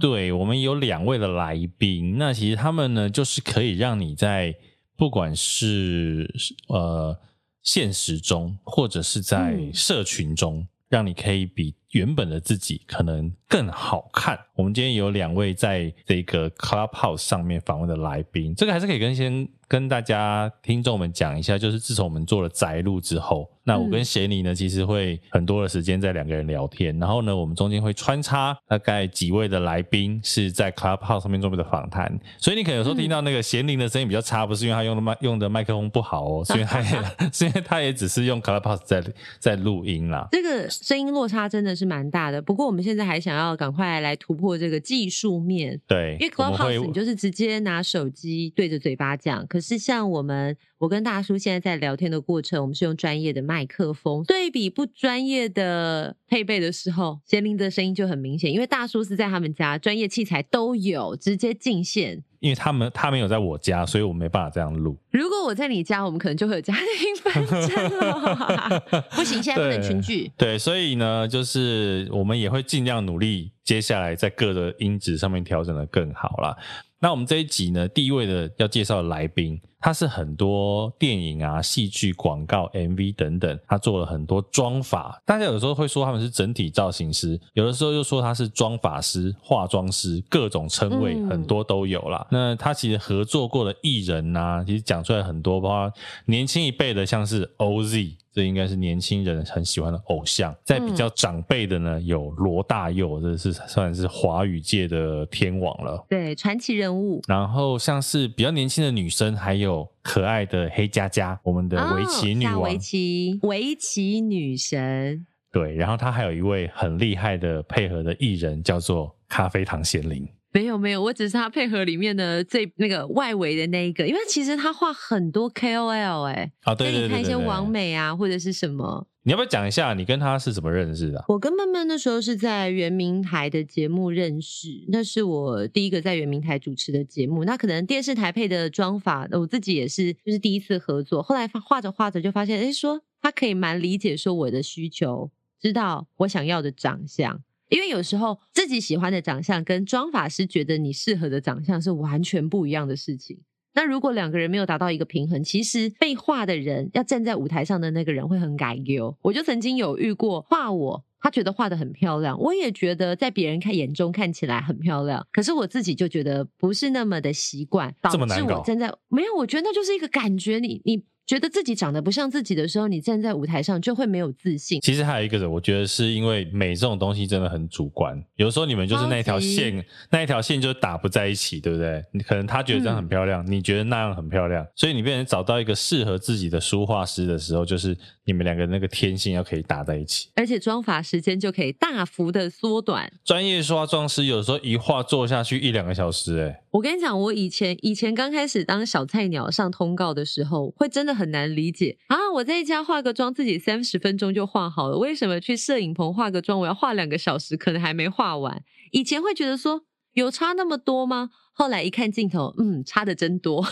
[0.00, 4.54] 对，我们有两位的来宾，那其实他们呢，就是可以让你在
[4.96, 6.32] 不管是
[6.68, 7.18] 呃
[7.62, 14.38] 现实中，或者是在社群中，嗯、让你可以比原本的自己可能更好看。
[14.54, 19.48] 我们今天有两位在这个 Clubhouse 上面访问的来宾，这个还是可以跟先。
[19.72, 36.86] 跟大家听众们讲一下，就是自从我们做了宅录之后，那我跟贤妮呢，其实会很多的时间在两个人聊天，然后呢，我们中间会穿插大概几位的来宾是在 Clubhouse 上面做的访谈，所以你可能有时候听到那个贤妮的声音比较差，不是因为他用的麦用的麦克风不好哦，所以他也
[37.32, 39.02] 是因为他也只是用 Clubhouse 在
[39.38, 40.26] 在录音啦。
[40.32, 58.52] 这个声音落差真的是蛮大的，不过我们现在还想要赶快来突破这个技术面，对，因为 Clubhouse 你就是直接拿手机对着嘴巴讲，可是像我们，我跟大叔现在在聊天的过程，我们是用专业的麦克风，对比不专业的配备的时候，贤玲的声音就很明显。
[58.52, 62.24] 因为大叔是在他们家，专业器材都有，直接进线。
[62.40, 64.98] 因为他们他没有在我家，所以我没办法这样录。
[65.12, 68.80] 如果我在你家，我们可能就会有家庭纷争了。
[69.14, 70.32] 不行，现在不能群聚。
[70.36, 76.56] 对，所以呢，就是我们也会尽量努力，接下来在各的音质上面调整的更好啦。
[76.98, 85.20] 那我们这一集呢，第一位的要介绍的来宾，他是很多电影啊、戏剧、广告、MV 等等，他做了很多妆法。
[85.26, 92.24] 大家有时候会说他们是整体造型师，有的时候又说他是妆法师、化妆师，各种称谓很多都有啦。
[92.30, 95.92] 嗯、那他其实合作过的艺人啊，其实讲出来很多，包括
[96.26, 98.21] 年轻一辈的，像是 OZ。
[98.32, 106.02] 这应该是年轻人很喜欢的偶像，在比较长辈的呢，有罗大佑，这是算是华语界的天王了。
[106.08, 107.20] 对，传奇人物。
[107.28, 115.26] 然后像是比较年轻的女生，还有可爱的黑佳佳，我们的围棋女王，围棋围棋女神。
[115.52, 120.26] 对，然后她还有一位很厉害的配合的艺人，叫做咖啡糖贤玲。
[120.52, 131.24] 没有没有，我只是他配合里面的最那个外围的那一个，因为其实他画很多 KOL 哎、欸，啊对对对，对，对，对，你看一些网美啊或者是什么，你要不要讲一下你跟他是怎么认识的、啊？
[131.28, 147.40] 我跟曼曼那时候是在圆明台的节目认识，那是我第一个在圆明台主持的节目，那可能电视台配的妆法，我自己也是就是第一次合作，后来画着画着就发现，哎，说他可以蛮理解说我的需求，知道我想要的长相。
[147.72, 153.40] 因为有时候自己喜欢的长相跟妆法师觉得你适合的长相是完全不一样的事情。
[153.74, 159.16] 那如果两个人没有达到一个平衡，其实被画的人要站在舞台上的那个人会很改哟。
[159.22, 171.02] 我就曾经有遇过画我，他觉得画的很漂亮，我也觉得在别人看眼中看起来很漂亮，可是我自己就觉得不是那么的习惯，导致我站在没有，我觉得那就是一个感觉，你你。
[171.32, 174.82] 觉得自己长得不像自己的时候，你站在舞台上就会没有自信。
[174.82, 182.04] 其实还有一个人，我觉得是因为美这种东西真的很主观，有时候你们就是那条线，那一条线就打不在一起，对不对？
[182.12, 193.12] 你可能他觉得这样很漂亮，嗯、你觉得那样很漂亮，所以你变成找到一个适合自己的书画师的时候，就是你们两个那个天性要可以打在一起，而且妆发时间就可以大幅的缩短。
[193.24, 196.62] 专业化妆师有时候一画做下去一两个小时，欸，哎。
[196.70, 202.16] 我跟你讲，我以前以前刚开始当小菜鸟上通告的时候，会真的很难理解啊！
[202.34, 208.62] 我在家化个妆，自己三十分钟就化好了，为什么去摄影棚化个妆，我要化两个小时，可能还没化完？
[208.92, 209.82] 以前会觉得说
[210.12, 211.30] 有差那么多吗？
[211.54, 213.62] 后来一看镜头，嗯，差的真多。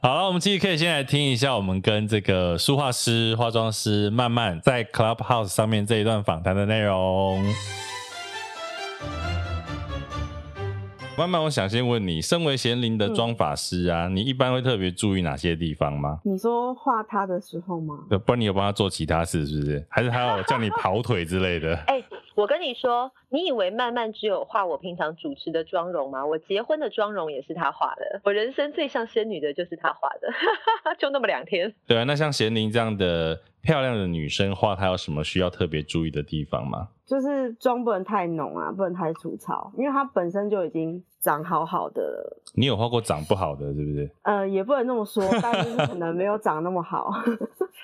[0.00, 7.42] 好了，我们继续可以先来听一下我们跟这个书画师、化妆师曼曼在 Clubhouse 上面这一段访谈的内容。
[11.20, 16.18] 曼曼，我想先问你，身为贤玲的妆法师啊，嗯、你一般会特别注意哪些地方吗？
[16.24, 18.06] 你说画他的时候吗？
[18.24, 19.86] 不然你有帮他做其他事是不是？
[19.90, 21.74] 还是还要叫你跑腿之类的？
[21.88, 22.04] 哎、欸，
[22.34, 26.24] 我跟你说，你以为曼曼只有画我平常主持的妆容吗？
[26.24, 30.32] 我结婚的妆容也是他画的，我人生最像仙女的就是他画的，
[30.98, 31.74] 就那么两天。
[31.86, 36.88] 对啊，那像贤玲这样的漂亮的女生画，她有什么需要特别注意的地方吗？
[37.06, 42.42] 就是妆不能太浓啊，不能太粗糙，因为它本身就已经长好好的了。
[42.54, 44.10] 你有画过长不好的，是不是？
[44.22, 47.10] 呃，也不能这么说，但是可能没有长那么好。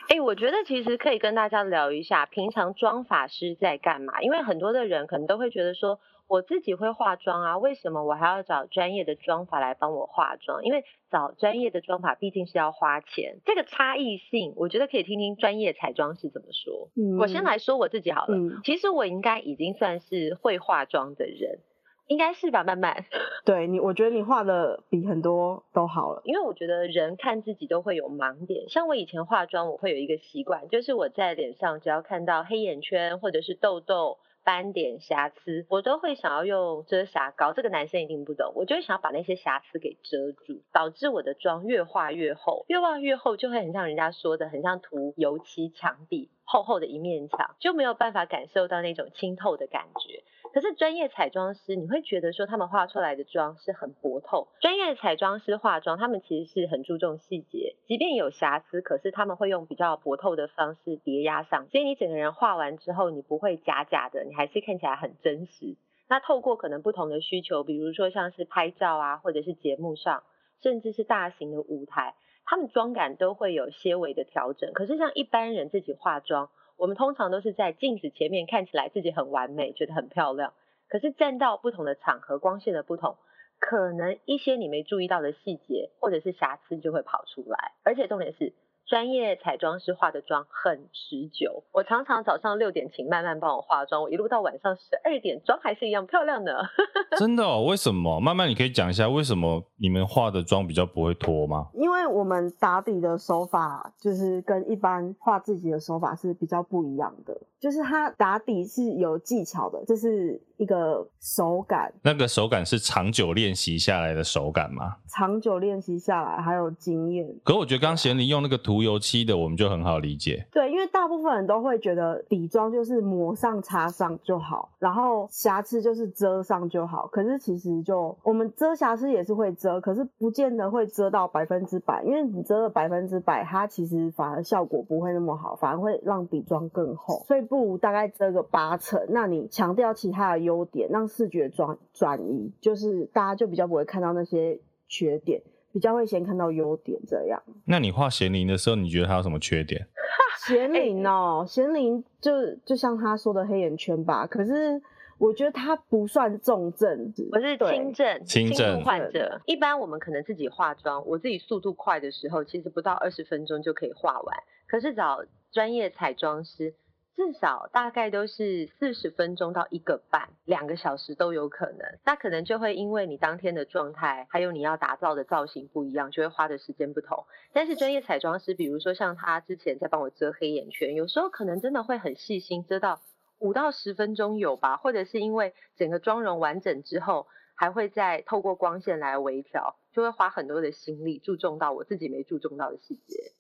[0.09, 4.23] 哎、欸，我觉得其实可以跟大家聊一下，平常妆法师在干嘛？
[4.23, 5.99] 因为很多的人可能都会觉得说。
[6.29, 10.65] 我自己会化妆啊，为什么我还要找专业的妆法来帮我化妆？
[10.65, 16.91] 因为找专业的妆法毕竟是要花钱，这个差异性，我觉得可以听听专业彩妆师怎么说。
[16.97, 18.37] 嗯，我先来说我自己好了。
[18.37, 21.61] 嗯，其实我应该已经算是会化妆的人。
[22.09, 23.05] 应该是吧，慢慢。
[23.45, 26.23] 对你，我觉得你画的比很多都好了。
[26.25, 37.53] 因为我觉得人看自己都会有盲点，像我以前化妆，我会有一个习惯，就是我在脸上只要看到黑眼圈或者是痘痘、斑点、瑕疵，我都会想要用遮瑕膏。
[37.53, 50.23] 这个男生一定不懂，我就会想要把那些瑕疵给遮住，导致我的妆越画越厚，越画越厚，就会很像人家说的，很像涂油漆墙壁，厚厚的一面墙，就没有办法感受到那种清透的感觉。
[50.57, 54.49] 可是专业彩妆师，你会觉得说他们画出来的妆是很薄透。
[54.59, 65.77] 专业彩妆师化妆，他们其实是很注重细节，即便有瑕疵，可是他们会用比较薄透的方式叠压上，所以你整个人画完之后，你不会假假的，你还是看起来很真实。
[66.09, 70.23] 那透过可能不同的需求，比如说像是拍照啊，或者是节目上，
[70.63, 72.15] 甚至是大型的舞台，
[72.47, 74.73] 他们妆感都会有些微的调整。
[74.73, 80.53] 可是像一般人自己化妆，我们通常都是在镜子前面看起来自己很完美，觉得很漂亮。
[80.89, 83.17] 可是站到不同的场合，光线的不同，
[83.59, 87.73] 可能一些你没注意到的细节或者是瑕疵就会跑出来。
[87.83, 88.53] 而且重点是，
[88.87, 91.65] 专业彩妆师化的妆很持久。
[91.73, 96.65] 我常常早上六点请慢慢帮我化妆，我一路到晚上十二点，妆还是一样漂亮的。
[97.19, 97.65] 真的哦？
[97.65, 98.21] 为什么？
[98.21, 101.69] 慢慢你可以讲一下为什么你们化的妆比较不会脱吗？
[101.75, 107.37] 因为我们打底的手法就是跟一般画自己的手法是比较不一样的。
[107.59, 111.93] 就是它打底是有技巧的，这是一个手感。
[112.03, 114.97] 那个手感是长久练习下来的手感吗？
[115.09, 117.27] 长久练习下来还有经验。
[117.43, 120.47] 可是我觉得刚刚贤玲用那个涂油漆的，我们就很好理解。
[120.53, 127.07] 对，因为大部分人都会觉得底妆就是抹上擦上就好，然后瑕疵就是遮上就好。
[127.07, 137.25] 可是其实就我们遮瑕疵也是会遮，可是不见得会遮到百分之百，因为你遮了百分之百，它其实反而效果不会那么好，反而会让底妆更厚。
[137.27, 137.46] 所以。
[137.47, 145.41] 不如大概遮个八成，那你强调其他的优点，让视觉转转移，就是大家就比较不会看到那些缺点，
[145.73, 147.01] 比较会先看到优点。
[147.07, 147.43] 这样。
[147.65, 149.87] 那你画贤玲的时候，你觉得他有什么缺点？
[150.47, 154.81] 贤玲哦，贤玲就就像他说的黑眼圈吧，可是
[155.19, 159.41] 我觉得他不算重症，我是轻症，轻症患者。
[159.47, 164.37] 一般我们可能自己化妆，我自己速度快的时候，其实不到二十分钟就可以化完，
[164.69, 166.75] 可是找专业彩妆师。
[167.17, 171.99] 至少大概都是四十分钟到一个半，两个小时都有可能。
[172.05, 177.25] 那可能就会因为你当天的状态，还有你要打造的造型不一样，就会花的时间不同。
[177.55, 183.01] 但是专业彩妆师，比如说像他之前在帮我遮黑眼圈，有时候可能真的会很细心，遮到
[183.39, 184.77] 五到十分钟有吧。
[184.77, 193.33] 或者是因为整个妆容完整之后，还会再透过光线来微调，就会花很多的心力，注重到我自己没注重到的细节。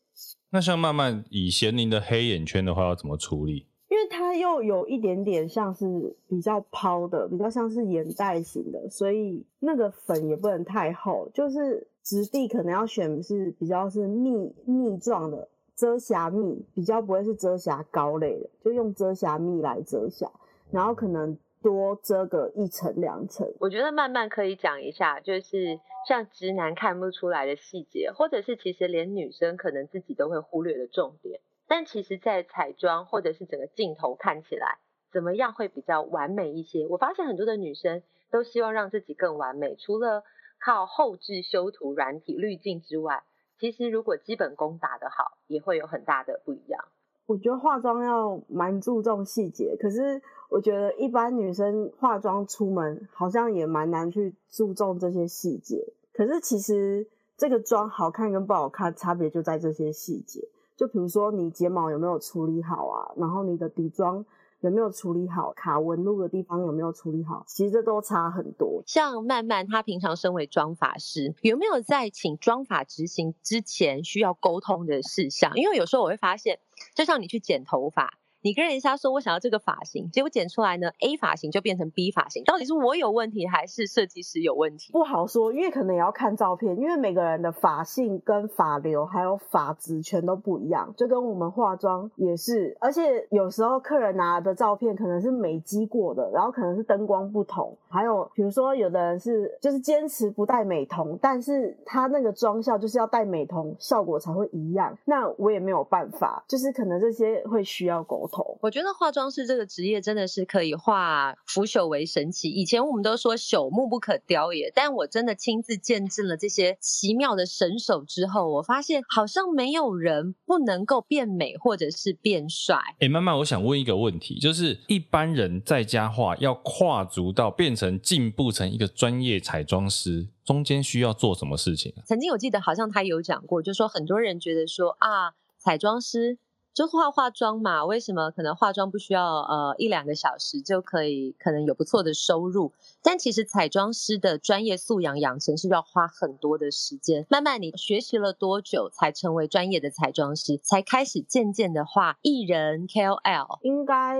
[0.50, 3.66] 那像慢慢以贤玲的黑眼圈的话，要怎么处理？
[3.88, 20.30] 因为它又有一点点像是比较抛的，比较像是眼袋型的，所以那个粉也不能太厚，就是质地可能要选是比较是密密状的遮瑕蜜，比较不会是遮瑕膏类的，就用遮瑕蜜来遮瑕，
[20.70, 23.52] 然后可能多遮个一层两层。
[23.58, 31.40] 我觉得慢慢可以讲一下，就是像直男看不出来的细节，或者是其实连女生可能自己都会忽略的重点。
[31.66, 34.78] 但其实，在彩妆或者是整个镜头看起来
[35.12, 36.86] 怎么样会比较完美一些？
[36.86, 40.22] 我发现很多的女生都希望让自己更完美，除了
[40.64, 43.24] 靠后置修图软体滤镜之外，
[43.58, 46.84] 其实如果基本功打得好，也会有很大的不一样。
[47.26, 55.92] 我觉得化妆要蛮注重细节，可是我觉得一般女生化妆出门好像也蛮难去注重这些细节。
[56.12, 57.06] 可是其实
[57.36, 60.48] 这个妆好看跟不好看差别就在这些细节。
[60.76, 64.24] 就比如说你睫毛有没有处理好啊，然后你的底妆
[64.60, 68.82] 有没有处理好，卡纹路的地方有没有处理好，其实这都差很多。
[68.86, 75.52] 像曼曼她平常身为妆发师，有没有在请妆发执行之前需要沟通的事项？
[75.56, 76.58] 因为有时候我会发现，
[76.94, 78.18] 就像你去剪头发。
[78.46, 84.92] 你跟人家说我想要这个发型，结果剪出来呢，A 发型就变成 B 发型，到底是我有问题还是设计师有问题？
[84.92, 108.35] 不好说，因为可能也要看照片，因为每个人的发性跟发流还有发质全都不一样，就跟我们化妆也是，而且有时候客人拿的照片可能是美肌过的，然后可能是灯光不同，还有比如说有的人是就是坚持不戴美瞳，但是他那个妆效就是要戴美瞳，效果才会一样，那我也没有办法，就是可能这些会需要沟通。
[108.36, 108.58] 头。
[108.60, 112.50] 我觉得化妆师这个职业真的是可以化腐朽为神奇。
[112.50, 122.78] 以前我们都说朽木不可雕也，但我真的亲自见证了这些奇妙的神手之后，我发现好像没有人不能够变美或者是变帅。
[123.00, 131.94] 哎，妈妈，我想问一个问题，就是一般人在家画要跨足到变成进步成一个专业彩妆师，中间需要做什么事情？
[132.04, 136.38] 曾经我记得好像他有讲过，就说很多人觉得说啊，彩妆师。
[136.76, 142.70] 就化化妆嘛，为什么可能化妆不需要呃一两个小时就可以可能有不错的收入？
[143.02, 147.24] 但其实彩妆师的专业素养养成是要花很多的时间。
[147.30, 150.58] 慢慢，你学习了多久才成为专业的彩妆师？
[150.62, 153.58] 才开始渐渐的画艺人 KOL？
[153.62, 154.18] 应该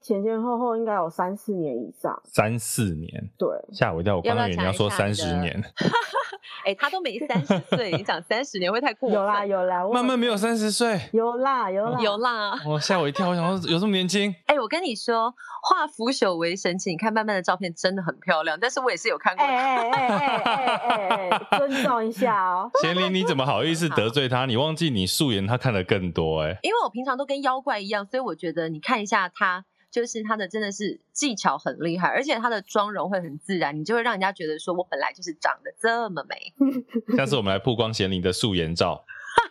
[0.00, 2.18] 前前后后应该有三四年以上。
[2.24, 3.28] 三四年？
[3.36, 4.16] 对，吓我一跳！
[4.16, 5.62] 我刚刚以为你要说三十年。
[6.64, 9.18] 哎、欸，他都没三十岁，你讲三十年会太过分。
[9.18, 10.98] 有啦有啦，慢慢没有三十岁。
[11.12, 11.89] 有啦有啦。
[11.98, 12.52] 有啦！
[12.66, 14.30] 我吓我一跳，我想说有这么年轻？
[14.46, 16.90] 哎、欸，我跟你说，化腐朽为神奇。
[16.90, 19.44] 你看曼曼的照片真的很漂亮，但是我也是有看过。
[19.44, 22.70] 哎哎哎哎哎哎，尊重一下哦。
[22.82, 24.46] 贤玲，你怎么好意思得罪他？
[24.46, 26.58] 你忘记你素颜他看的更多哎、欸。
[26.62, 37.16] 因为我平常都跟妖怪一样，所以我觉得你看一下他，就是他的真的是技巧很厉害，而且他的妆容会很自然，你就会让人家觉得说我本来就是长得这么美。
[37.16, 39.04] 下次我们来曝光贤玲的素颜照。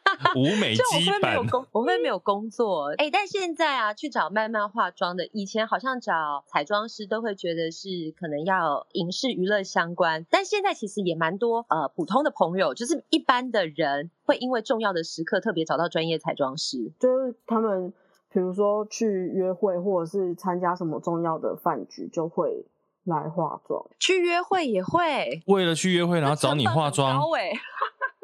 [0.35, 0.81] 无美基
[1.21, 1.37] 版，
[1.71, 2.91] 我会没有工作。
[2.97, 7.89] 哎、欸，但现在啊，去找慢慢化妆的，以前好像找彩妆师都会觉得是
[8.19, 17.93] 可能要影视娱乐相关，但现在其实也蛮多呃普通的朋友，就是一般的人会因为重要的时刻特别找到专业彩妆师，就是他们
[18.31, 22.65] 比如说去约会或者是参加什么重要的饭局就会
[23.05, 25.41] 来化妆，去约会也会。
[25.47, 27.19] 为了去约会然后找你化妆。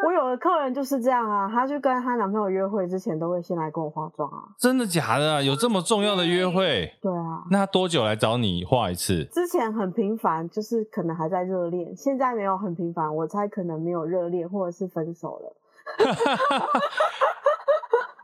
[0.05, 4.43] 我有的客人就是这样啊，她去跟她男朋友约会之前，都会先来跟我化妆啊。
[4.59, 5.41] 真的假的啊？
[5.41, 6.93] 有这么重要的约会？
[7.01, 7.43] 对啊。
[7.49, 9.25] 那他多久来找你化一次？
[9.25, 15.55] 之前很频繁，就是可能还在热恋，现在没有很频繁，我猜可能没有热恋，或者是分手了。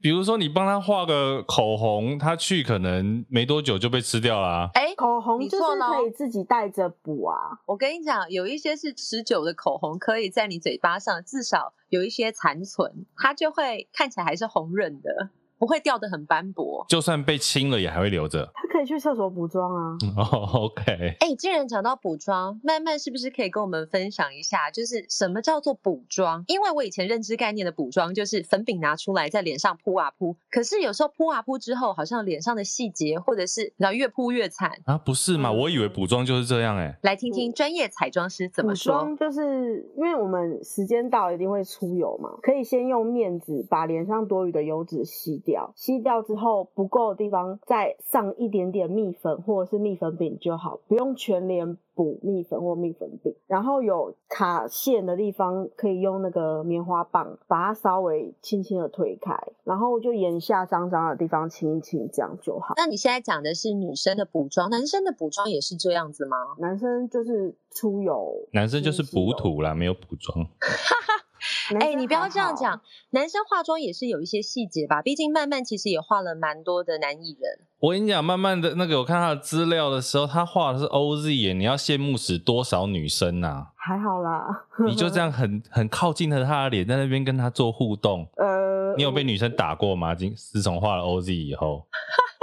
[0.02, 4.70] 比如说，你帮他画个口红，他去可能没多久就被吃掉啦啊。
[4.74, 7.60] 哎、欸，口红就是可以自己带着补啊。
[7.68, 15.30] 我跟你讲，有一些是持久的口红，可以在你嘴巴上至少有一些残存，它就会看起来还是红润的。
[15.62, 18.50] 不会掉的很斑驳，就算被清了也还会留着。
[18.56, 19.96] 他可以去厕所补妆啊。
[20.18, 21.16] 哦，OK。
[21.20, 26.44] 哎，既然讲到补妆，曼曼是不是可以跟我们分享一下，就是什么叫做补妆？
[26.48, 34.98] 因为我以前认知概念的补妆就是粉饼拿出来在脸上铺啊铺，可是有时候铺啊铺之后，好像脸上的细节或者是然后越铺越惨啊？
[34.98, 35.52] 不是嘛？
[35.52, 36.98] 我以为补妆就是这样哎、欸。
[37.04, 38.94] 来听听专业彩妆师怎么说。
[38.94, 45.51] 补妆就是因为我们时间到一定会出油嘛，可以先用面纸把脸上多余的油脂吸掉。
[45.76, 53.36] 吸掉之后，不够的地方再上一点点蜜粉或者是蜜粉饼就好，不用全脸补蜜粉或蜜粉饼。
[53.48, 62.74] 然后有卡线的地方，可以用那个棉花棒把它稍微轻轻的推开，然后就眼下脏脏的地方清一清，这样就好。
[62.78, 66.38] 那你现在讲的是女生的补妆，男生的补妆也是这样子吗？
[66.60, 70.48] 男生就是出油，男生就是补土啦，没有补妆。
[71.80, 72.82] 哎、欸，你不要这样讲，
[73.12, 75.02] 男生化妆也是有一些细节吧？
[75.02, 77.60] 毕竟曼曼其实也画了蛮多的男艺人。
[77.80, 83.72] 我跟你讲，慢慢的那个，我看他的资料的时候，他画的是 OZ 耶，你要羡慕死多少女生啊？
[83.76, 88.28] 还好啦，你就这样 很很靠近了他的脸，在那边跟他做互动。
[88.38, 90.14] 呃，你有被女生打过吗？
[90.14, 91.88] 自自从画了 OZ 以后，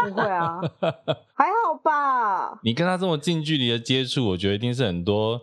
[0.04, 0.60] 不会啊，
[1.34, 2.58] 还好吧？
[2.64, 5.40] 你跟他这么近距离的接触，我觉得一定是很多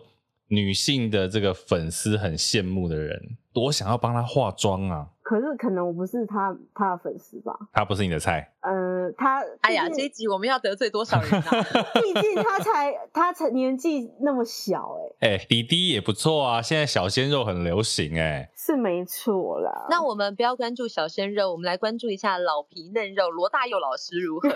[0.48, 3.38] 女性的这个粉丝很羡慕的人。
[3.56, 5.08] 多想要帮他化妆啊！
[5.22, 7.58] 可是可能我不是他他的粉丝吧？
[7.72, 8.52] 他不是你的菜。
[8.66, 11.50] 呃，他哎呀，这一集我们要得罪多少人啊？
[12.02, 15.36] 毕竟他才他才年纪那么小哎、欸。
[15.36, 18.50] 哎，弟弟也不错啊，现在小鲜肉很流行哎、欸。
[18.56, 19.86] 是没错啦。
[19.88, 24.48] 那我们不要关注小鲜肉，我们来关注一下老皮嫩肉罗大佑老师如何？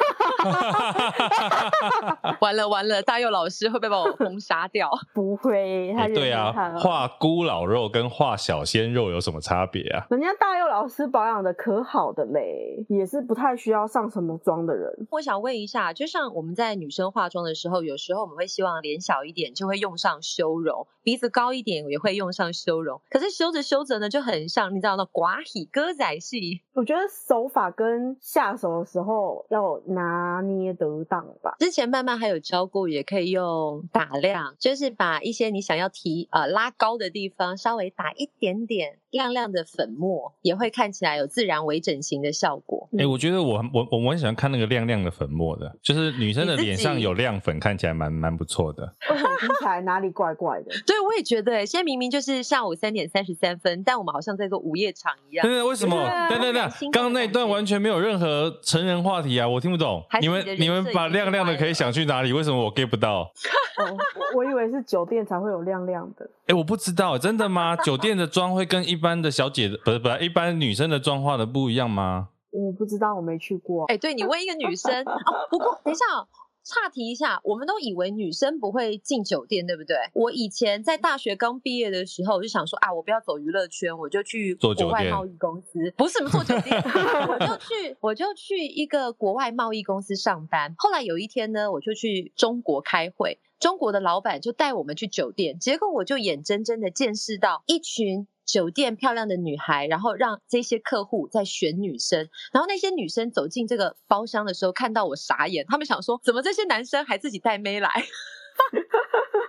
[2.40, 4.90] 完了完了，大佑老师会不会把我封杀掉？
[5.14, 10.04] 不会，他、欸、对啊，画孤老肉跟画小鲜肉有什么差别啊？
[10.10, 15.08] 人家大佑老师保养的可好的嘞，也是不太需要上什么妆的人。
[15.10, 23.02] 我想问一下，就像我们在女生化妆的时候，有时候我们会希望脸小一点，就会用上修容；鼻子高一点，也会用上修容。
[23.10, 26.60] 可是修着修着呢，就很像你知道那寡喜歌仔戏。
[26.74, 31.56] 我觉得手法跟下手的时候要拿捏得当吧。
[31.58, 38.99] 之前慢慢还有教过，也可以用打亮，就是把一些你想要提呃拉高的地方稍微打一点点。
[39.10, 42.88] 亮亮的粉末，也会看起来有自然微整形的效果。
[42.92, 48.94] 哎、欸，我觉得我我我我很喜欢看那个亮亮的粉末的，就是女生的脸上有亮粉，看起来蛮蛮不错的。
[49.10, 50.66] 为什么听起来哪里怪怪的？
[50.86, 55.46] 对，我也觉得，现在明明就是下午三点三十三分，但我们好像在做午夜场一样。
[55.46, 55.96] 对对，为什么？
[56.28, 60.04] 对对对，刚刚那一段完全没有任何成人话题啊，我听不懂。
[60.20, 62.32] 你们你们把亮亮的可以想去哪里？
[62.32, 63.30] 为什么我 get 不到？
[63.80, 63.96] 哦、
[64.34, 66.28] 我我以为是酒店才会有亮亮的。
[66.50, 67.76] 哎、欸，我不知道，真的吗？
[67.76, 72.30] 酒店的妆会跟一般的小姐的不是不是一般女生的妆化的不一样吗？
[72.50, 73.84] 我不知道，我没去过。
[73.84, 75.12] 哎、欸，对，你问一个女生哦。
[75.48, 76.26] 不过等一下哦，
[76.64, 79.96] 岔题一下，我们都以为女生不会进酒店，对不对？
[80.12, 85.94] 我以前在大学刚毕业的时候，我就想说啊，我不要走娱乐圈，我就去国外贸易公司。
[85.96, 86.76] 不是做酒店，
[87.30, 90.74] 我就去，我就去一个国外贸易公司上班。
[90.78, 93.38] 后来有一天呢，我就去中国开会。
[93.60, 107.88] 中国的老板就带我们去酒店，结果我就眼睁睁的见识到一群酒店漂亮的女孩，然后让这些客户在选女生，然后那些女生走进这个包厢的时候，看到我傻眼，他们想说，怎么这些男生还自己带妹来？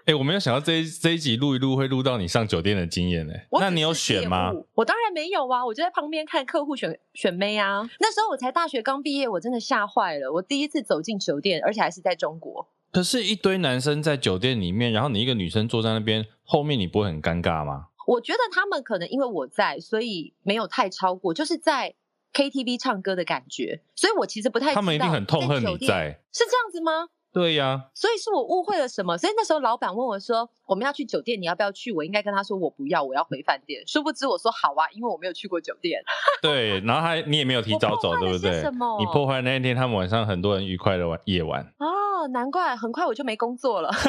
[0.02, 3.34] 哎、欸，我没有想到这一这一集录一录会录到你上酒店的经验呢。
[3.60, 4.52] 那你有选吗？
[4.74, 7.90] 我当然没有啊，我就在旁边看客户选选妹啊。
[8.00, 12.68] 那时候我才大学刚毕业，我真的吓坏了，我第一次走进酒店，而且还是在中国。
[12.92, 17.88] 可是，一堆男生在酒店里面，然后你一个女生坐在那边，后面你不会很尴尬吗？
[18.08, 21.96] 我觉得他们可能因为我在，所以没有太超过，就是在
[22.34, 23.82] KTV 唱歌的感觉。
[23.96, 24.76] 所以我其实不太知道。
[24.76, 27.08] 他们一定很痛恨你在，是这样子吗？
[27.34, 29.18] 对呀、啊，所以是我误会了什么？
[29.18, 36.02] 所以那时候老板问我说：“我们要去酒店，你要不要去？”我应该跟他说：“我不要，我要回饭店。”殊不知我说：“好啊，因为我没有去过酒店。
[36.42, 38.62] ”对，然后还你也没有提早走，对不对？
[39.00, 41.62] 你破坏那一天他们晚上很多人愉快的晚夜晚。
[41.80, 43.90] 哦，难怪很快我就没工作了。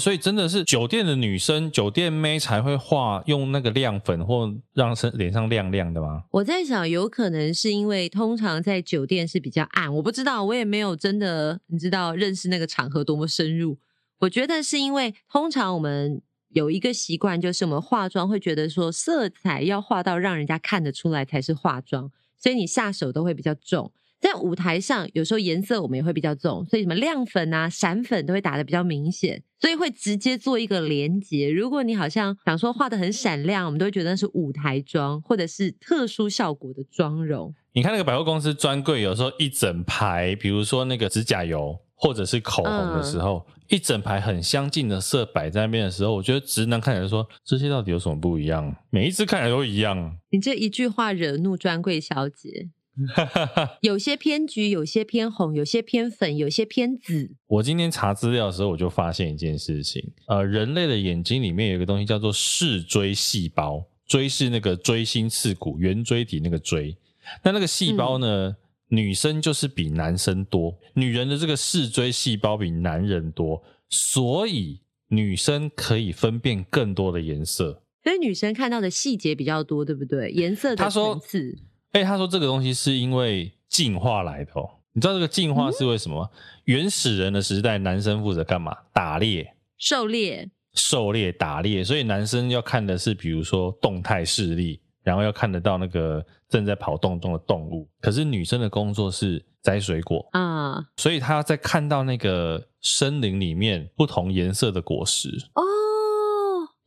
[0.00, 6.24] 所以真的是酒店的女生、酒店妹才会画用那个亮粉或让身脸上亮亮的吗？
[6.30, 13.78] 我在想，有可能是因为通常在酒店是比较暗，我不知道，我也没有真的你知道认识那个场合多么深入。
[14.20, 23.92] 我觉得是因为通常我们有一个习惯，就是我们化妆会觉得说色彩要化到让人家看得出来才是化妆，所以你下手都会比较重。
[24.20, 31.50] 在舞台上，有时候颜色我们也会比较重，所以什么亮粉啊、闪粉都会打得比较明显，所以会直接做一个连接。
[31.50, 37.54] 如果你好像想说画的很闪亮，我们都会觉得那是舞台妆或者是特殊效果的妆容。
[37.72, 48.76] 你看那个百货公司专柜，有时候一整排，比如说那个指甲油或者是口红的时候，嗯、一整排很相近的色摆在那边的时候，我觉得直男看起来说这些到底有什么不一样？
[48.90, 50.18] 每一只看起来都一样。
[50.30, 52.68] 你这一句话惹怒专柜小姐。
[53.80, 57.30] 有些偏橘，有些偏红，有些偏粉，有些偏紫。
[57.46, 66.96] 我今天查资料的时候，我就发现一件事情，呃，人类的眼睛里面有一个东西叫做视锥细胞，锥是那个锥心刺骨、圆锥体那个锥。
[67.42, 68.56] 那那个细胞呢，嗯、
[68.88, 77.82] 女生就是比男生多，女人的这个视锥细胞比男人多，所以女生可以分辨更多的颜色。
[78.02, 80.30] 所以女生看到的细节比较多，对不对？
[80.30, 81.56] 颜色的层次。
[81.92, 84.68] 哎，他说这个东西是因为进化来的哦。
[84.92, 86.28] 你知道这个进化是为什么吗？
[86.32, 88.76] 嗯、原始人的时代，男生负责干嘛？
[88.92, 91.84] 打猎、狩猎、狩猎、打猎。
[91.84, 97.88] 所以男生要看的是，比如说动态视力，然后要看得到那个正在跑动中的动物。
[98.00, 105.62] 可是女生的工作是摘水果啊，嗯、所以她要在看到那个森林里面不同颜色的果实哦。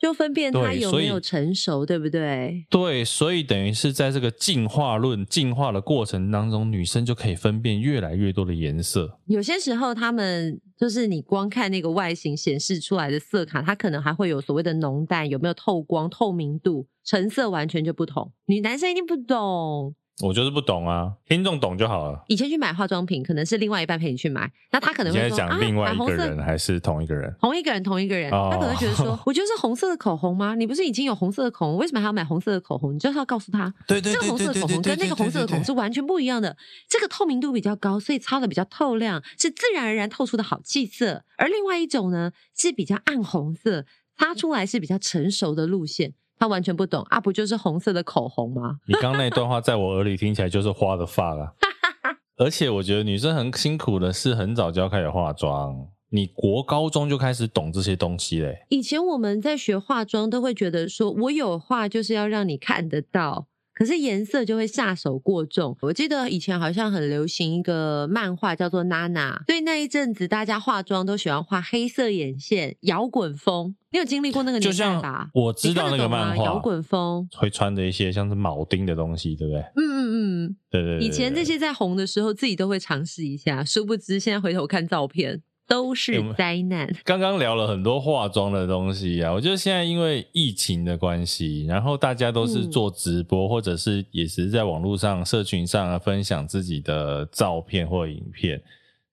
[0.04, 2.66] 就分辨它有没有成熟，对，对不对？
[2.70, 9.18] 对，所以等于是在这个进化论进化的过程当中，女生就可以分辨越来越多的颜色。
[9.28, 18.30] 有些时候，他们就是你光看那个外形显示出来的色卡，它可能还会有所谓的浓淡，有没有透光、透明度，成色完全就不同。
[18.48, 19.96] 女男生一定不懂。
[20.22, 22.24] 我就是不懂啊，听众懂就好了。
[22.28, 27.36] 以前去买化妆品，可能是另外一半陪你去买，那他可能会说，现在讲另外一个人、啊、还是同一个人？
[27.42, 28.32] 同一个人，同一个人。
[28.32, 30.54] 哦、他可能会觉得说， 我觉得是红色的口红吗？
[30.54, 32.94] 你不是已经有红色的口红，为什么还要买红色的口红？
[32.94, 36.56] 你就是要告诉他，对对，这个红色的口红跟那个红色的口红是完全不一样的。
[36.88, 41.24] 这个透明度比较高，所以擦的比较透亮，是自然而然透出的好气色。
[41.38, 43.86] 而另外一种呢，是比较暗红色，
[44.16, 46.14] 擦出来是比较成熟的路线。
[46.40, 48.78] 他完全不懂啊，不就是红色的口红吗？
[48.88, 51.54] 你刚那段话在我耳里听起来就是花的发了。
[52.38, 55.88] 而且我觉得女生很辛苦的是，很早就要开始化妆。
[56.10, 58.66] 你国高中就开始懂这些东西嘞。
[58.70, 63.48] 以前我们在学化妆都会觉得说，我有化就是要让你看得到。
[63.74, 65.76] 可是颜色就会下手过重。
[65.82, 73.76] 我记得以前好像很流行一个漫画叫做《娜娜》，所以那一阵子大家化妆都喜欢画黑色眼线，摇滚风。
[73.94, 75.30] 你有经历过那个年代吧？
[75.34, 79.62] 我知道那个漫画，摇滚风会穿的一些像是铆钉的东西，对不对？
[79.62, 81.08] 嗯嗯嗯，对对，对，对。
[81.08, 85.42] 以前这些在红的时候，自己都会尝试一下，殊不知现在回头看照片。
[85.66, 86.94] 都是灾难。
[87.06, 98.62] 刚刚聊了很多化妆的东西啊，我觉得现在因为疫情的关系，然后大家都是做直播，嗯、或者是也是在网络上、社群上啊分享自己的照片或影片，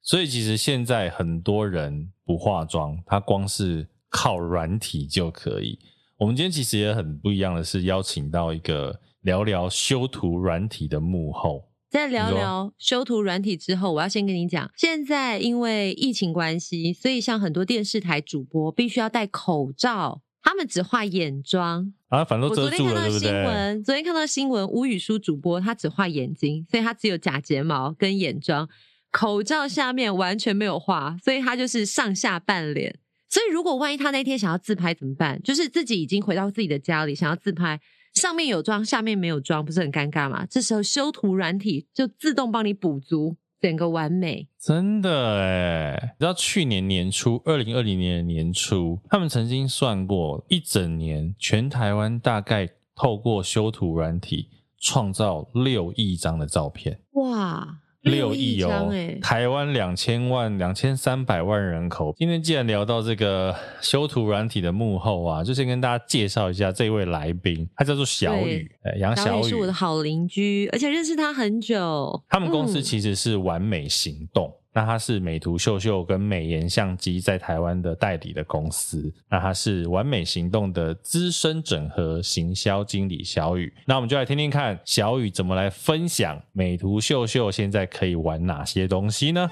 [0.03, 5.79] 所以其实现在很多人不化妆，他光是靠软体就可以。
[6.19, 11.71] 我们今天其实也很不一样的是，邀请到一个聊聊修图软体的幕后。
[11.89, 23.21] 在聊聊修图软体之后，我要先跟你讲，现在因为疫情关系，所以像很多电视台主播必须要戴口罩，他们只画眼妆啊，反正都遮住了，对不对？
[23.21, 28.69] 昨天看到新闻，昨天看到新闻，吴宇舒主播他只画眼睛，所以他只有假睫毛跟眼妆，
[29.11, 32.99] 口罩下面完全没有画，所以他就是上下半脸。
[33.31, 35.41] 所以如果万一他那天想要自拍怎么办？
[35.43, 37.81] 就是自己已经回到自己的家里，想要自拍。
[38.13, 40.45] 上面有妆，下面没有妆，不是很尴尬吗？
[40.51, 44.49] 这时候修图软体就自动帮你补足，整个完美。
[44.59, 57.01] 真的诶，你知道去年年初，二零二零年的年初，他们曾经算过一整年，全台湾大概透过修图软体创造六亿张的照片。
[57.13, 57.79] 哇！
[58.03, 58.91] 六亿哦，
[59.21, 62.15] 台湾两千万、两千三百万人口。
[62.17, 72.23] 今天既然聊到这个修图软体的幕后啊，就先跟大家介绍一下这位来宾，他叫做小雨，杨小雨，小雨是我的好邻居，而且认识他很久。
[72.29, 74.49] 他们公司其实是完美行动。
[74.49, 89.51] 嗯那他是美图秀秀跟美颜相机在台湾的代理的公司，那他是完美行动的资深整合行销经理小雨，那我们就来听听看小雨怎么来分享美图秀秀现在可以玩哪些东西呢？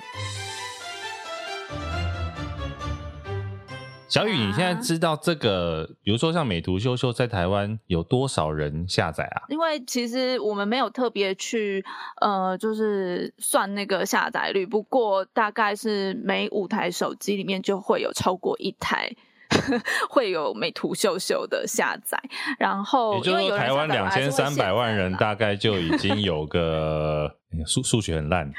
[4.09, 9.43] 小雨，你现在知道这个，啊、比如说像美图秀秀在台湾有多少人下载啊？
[9.49, 11.85] 因为其实我们没有特别去
[12.23, 19.15] 呃，就是算那个下载率，不过大概是每五台手机里面就会有超过一台
[20.09, 22.19] 会有美图秀秀的下载。
[22.59, 27.31] 然后，也就是说，台湾两千三百万人大概就已经有个
[27.67, 28.51] 数数学很烂，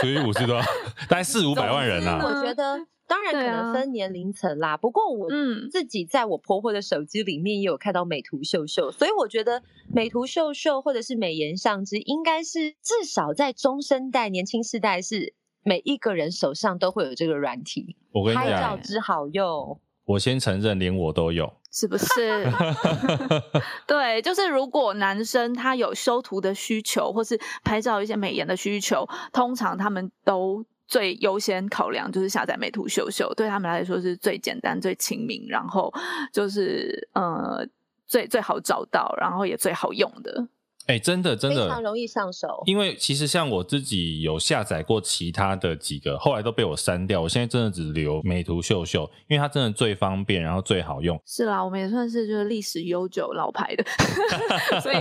[0.00, 0.60] 除以五十多，
[1.08, 2.20] 大概四五百万人啊。
[2.22, 2.86] 我觉得。
[3.08, 5.28] 当然可能分年龄层啦，啊、不过我
[5.70, 9.62] 自己在我婆婆的手机里面也有看到美图秀秀，所以我觉得
[9.94, 17.96] 美图秀秀或者是美颜相机，应该是至少在中生代、年轻世代是每一个人手上都会有这个软体。
[18.12, 19.80] 我跟你讲，拍照之好用。
[20.06, 22.44] 我先承认，连我都有，是不是？
[23.86, 30.64] 对，就是如果男生他有修图的需求，或是拍照一些美颜的需求，通常他们都。
[30.86, 35.92] 最优先考量就是下载美图秀秀，对他们来说是最简单、最亲民，然后
[36.32, 37.66] 就是呃
[38.06, 40.48] 最最好找到，然后也最好用的。
[40.86, 42.62] 哎、欸，真的真的非常容易上手。
[42.64, 47.20] 因为其实像我自己有下载过其他的几个，后来都被我删掉。
[47.20, 51.20] 我现在真的只留美图秀秀，因为它真的最方便，然后最好用。
[51.26, 53.84] 是啦，我们也算是就是历史悠久老牌的，
[54.80, 54.96] 所以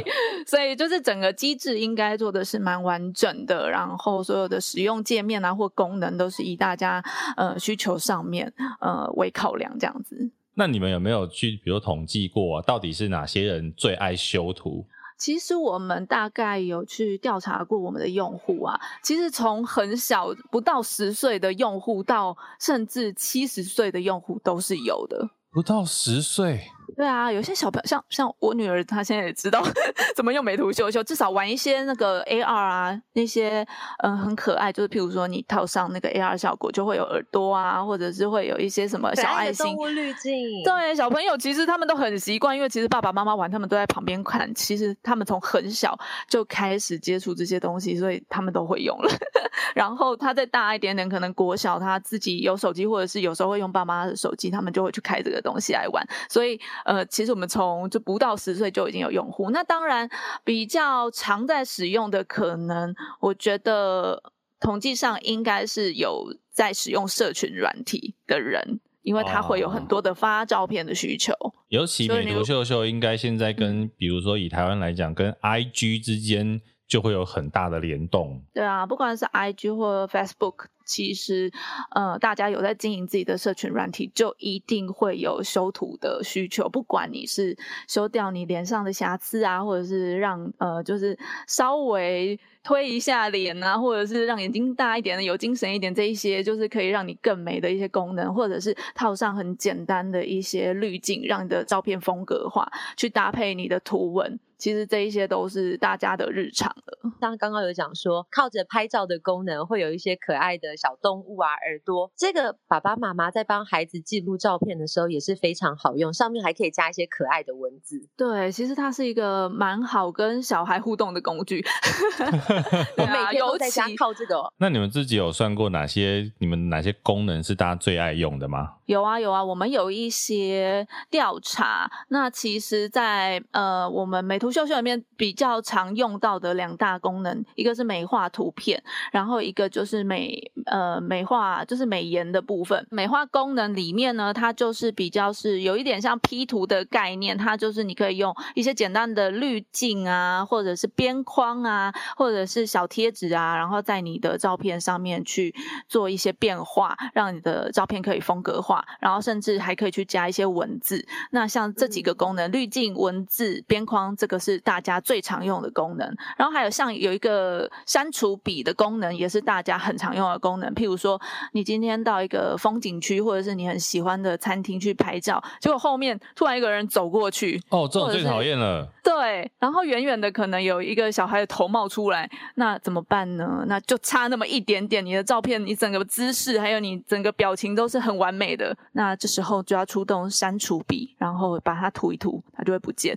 [0.47, 7.03] 所以就是整个机制应该做的是蛮完整的，然后所有的使用界面啊或功能都是以大家
[7.37, 10.31] 呃需求上面呃为考量这样子。
[10.55, 14.83] 那你们有没有去比如统计过，啊，到底是哪些人最爱修图？
[15.17, 25.29] 其实我们大概有去调查过我们的用户啊，其实从很小不到十岁的用户到甚至七十岁的用户都是有的。
[25.51, 26.69] 不到十岁。
[26.95, 29.63] 对啊，有些小朋友像像我女儿，她现在也知道
[30.15, 33.65] 怎么用美图秀秀，至少玩一些那个 AR 啊，那些
[34.03, 39.65] 嗯很可爱，就是譬如说你套上那个 AR 效果，就会有耳朵啊，或者是会有一些什么小爱心。
[39.65, 40.33] 动物滤镜。
[40.63, 44.53] 对，小朋友其实他们都很习惯，因为其实爸爸妈妈玩，他们都在旁边看。
[44.53, 49.09] 其实他们从很小就开始接触这些东西，所以他们都会用了。
[49.73, 56.05] 然后他再大一点点，可能国小他自己有手机，或者是有时候会用爸妈的手机，他们就会去开这个东西来玩。
[56.29, 56.59] 所以。
[56.83, 60.09] 呃，其实我们从就不到十岁就已经有用户，那当然
[60.43, 64.21] 比较常在使用的，可能我觉得
[64.59, 71.33] 统计上应该是有在使用社群软体的人，因为他会有很多的发照片的需求。
[71.33, 78.41] 哦、尤其美图秀秀应该现在跟，比如说以台湾来讲，跟 IG 之间就会有很大的联动。
[78.53, 80.65] 对啊，不管是 IG 或 Facebook。
[80.87, 81.51] 其实
[81.95, 86.69] 呃，大家有在经营自己的社群软体，就一定会有修图的需求。
[86.69, 87.57] 不管你是
[87.87, 91.17] 修掉你脸上的瑕疵啊，或者是让呃，就是
[91.47, 92.39] 稍微。
[92.65, 102.67] 推一下脸啊，或者是让眼睛大一点的，有精神一点，这一些就是可以让你更美的一些功能，或者是套上很简单的一些滤镜，让你的照片风格化，
[102.97, 104.39] 去搭配你的图文。
[104.57, 107.11] 其实这一些都是大家的日常了。
[107.21, 112.11] 像刚刚有讲说，靠着拍照的功能，会有一些可爱的小动物啊，耳朵。
[112.15, 118.07] 这个爸爸妈妈在帮孩子记录照片的时候也是非常好用，上面还可以加一些可爱的文字。
[118.15, 121.63] 对，其实它是一个蛮好跟小孩互动的工具。
[122.97, 124.51] 我每天都在家靠这个。
[124.57, 126.31] 那你们自己有算过哪些？
[126.39, 128.73] 你们哪些功能是大家最爱用的吗？
[128.85, 131.89] 有啊有啊，我们有一些调查。
[132.09, 138.81] 那其实在，呃，我们美图秀秀里面比较常用到的两大功能，一个是美化图片，
[139.11, 142.85] 然后一个就是美呃美化，就是美颜的部分。
[142.91, 155.55] 美化功能里面呢，它就是比较是有一点像 P 图的概念，它就是你可以用一些简单的滤镜啊，或者是边框啊，或者是小贴纸啊，然后在你的照片上面去
[155.87, 158.74] 做一些变化，让你的照片可以风格化。
[158.99, 166.15] 然后甚至还可以去加一些文字，那像这几个功能，滤镜、文字、边框，这个是大家最常用的功能。
[166.37, 170.73] 然后还有像有一个删除笔的功能，也是大家很常用的功能。
[170.73, 171.19] 譬如说，
[171.51, 178.87] 你今天到一个风景区，或者是你很喜欢的餐厅去拍照，结果后面突然一个人走过去，哦，这种最讨厌了。
[179.03, 183.63] 对，然后远远的可能有一个小孩的头冒出来，那怎么办呢？
[183.67, 188.64] 那就差那么一点点，你的照片，你整个姿势，还有你整个表情都是很完美的。
[188.93, 193.15] 那这时候就要出动删除笔，然后把它涂一涂，它就会不见。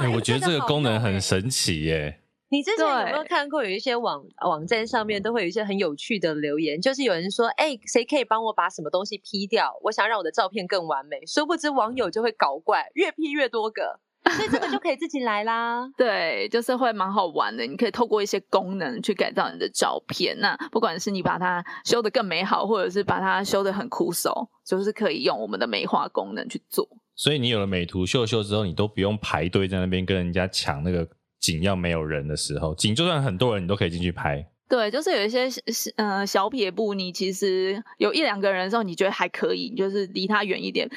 [0.00, 2.20] 欸、我觉得这个功能很神奇耶。
[2.52, 9.78] 你之前有没有看过有一些网网站上面都会有一些很有趣的留言，就是有人说：“哎，谁可以帮我把什么东西 P 掉？
[9.82, 14.00] 我想让我的照片更完美。”殊不知网友就会搞怪，越 P 越多个。
[14.32, 15.88] 所以这个就可以自己来啦。
[15.96, 17.66] 对，就是会蛮好玩的。
[17.66, 20.38] 你可以透过一些功能去改造你的照片。
[20.40, 26.88] 那不管是你把它修得更美好，或者是把它修得很枯燥，就是可以用我们的美化功能去做。
[27.14, 31.06] 所以你有了美图秀秀之后，你都不用排队在那边跟人家抢那个
[31.38, 34.46] 景，要没有人的时候，景就算很多人，你都可以进去拍。
[34.68, 35.48] 对，就是有一些
[35.96, 40.88] 呃小撇步，你其实有一两个人的时候，你觉得还可以，你就是离他远一点。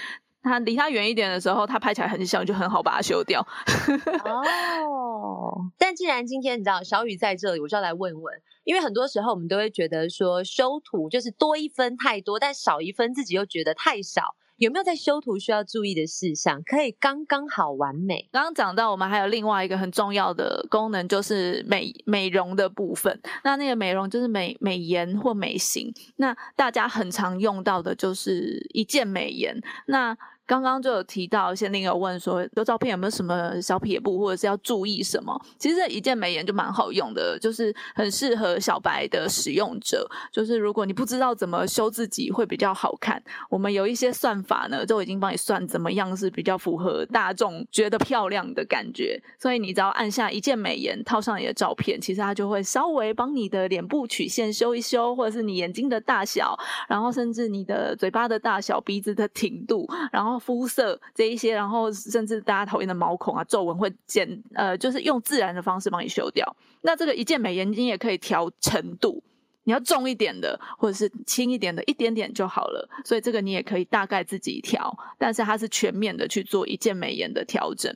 [0.43, 3.39] 他离他远一点的时候，他拍起来很像，就很好把它修掉。
[4.25, 14.35] 哦，但既然今天你知道小雨在这里，我就要来问问，因为很多时候我们都会觉得说修图就是多一分太多，但少一分自己又觉得太少。
[14.57, 18.29] 有没有在修图需要注意的事项，可以刚刚好完美？
[18.31, 23.19] 刚刚讲到我们还有另外一个很重要的功能，就是美美容的部分。
[23.43, 25.91] 那那个美容就是美美颜或美型。
[26.17, 29.59] 那大家很常用到的就是一键美颜。
[29.87, 30.15] 那
[30.45, 35.33] 刚刚就有提到，先另有问说，有照片有没有什么小撇步，或者是要注意什么？
[35.57, 40.05] 其实这一键美颜就蛮好用的，就是很适合小白的使用者。
[40.33, 49.17] 就是如果你不知道怎么修自己会比较好看，我们有一些算法呢，都已经帮你算怎么样是比较符合大众觉得漂亮的感觉。
[49.39, 56.53] 所以你只要按下一键美颜，套上你的照片，其实它就会稍微帮你的脸部曲线修一修，或者是你眼睛的大小，
[56.89, 60.32] 然后甚至你的嘴巴的大小、鼻子的挺度，然后。
[60.39, 66.55] 肤色这一些，然后甚至大家讨厌的毛孔啊、皱纹会减，呃，就是用自然的方式帮你修掉。
[66.81, 69.23] 那这个一键美颜你也可以调程度，
[69.63, 72.89] 你要重一点的，或者是轻一点的，一点点就好了。
[73.05, 77.93] 所以这个你也可以大概自己调，但是它是全面的去做一键美颜的调整。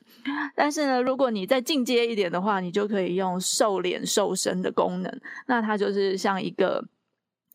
[0.56, 6.84] 但是呢，如果你再进阶一点的话，你就可以用瘦脸瘦身的功能，那它就是像一个。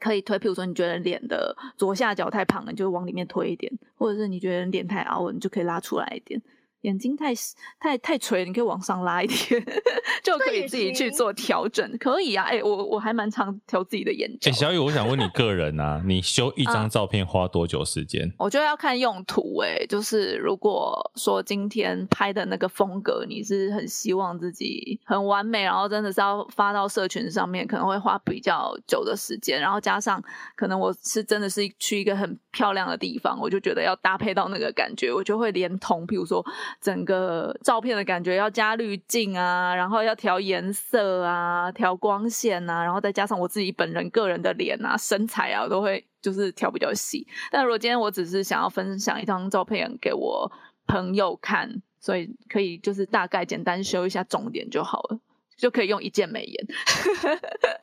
[0.03, 6.43] 可以推，譬如说你觉得脸的左下角太胖了，你就往里面推一点；或者是你觉得脸太凹了，你就可以拉出来一点。
[6.83, 7.33] 眼睛太
[7.81, 9.65] 太太垂，你可以往上拉一点，
[10.23, 11.97] 就可以自己去做调整。
[11.99, 14.53] 可以啊，哎、欸，我我还蛮常调自己的眼睛。
[14.53, 18.33] 哎、欸，小雨，我想问你个人啊，你修一张照片花多久时间？
[18.39, 29.61] 我觉得要看用途、欸，哎，就是如果说今天拍的那个风格，你是很希望自己很完美，然后真的是要发到社群上面，可能会花比较久的时间。
[29.61, 30.23] 然后加上
[30.57, 36.45] 可能我是真的是去一个很漂亮的地方，我就觉得要搭配到那个感觉，我就会连同，譬如说。
[36.81, 47.27] 整个照片的感觉要加滤镜啊，然后要调颜色啊，调光线啊，然后再加上我自己本人个人的脸啊、身材啊，都会就是调比较细。
[47.51, 50.51] 但如果今天我只是想要分享一张照片给我
[50.87, 55.19] 朋友看，所以可以就是大概简单修一下重点就好了。
[55.55, 56.67] 就可以用一键美颜。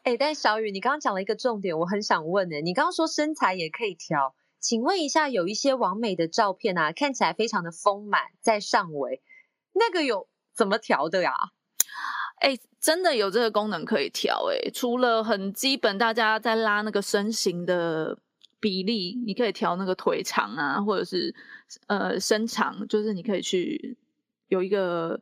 [0.03, 9.21] 哎、欸，但小雨，你刚刚讲了一个重点，我很想问哎，你刚刚说身材也可以调，请问一下，有一些网美的照片啊，看起来非常的丰满，在上围，
[9.73, 11.33] 那个有怎么调的呀？
[12.41, 18.17] 哎、真的有这个功能可以调哎，除了很基本，大家在拉那个身形的
[18.59, 21.33] 比例，你可以调那个腿长啊，或者是
[21.87, 23.97] 呃身长，就是你可以去
[24.47, 25.19] 有一个。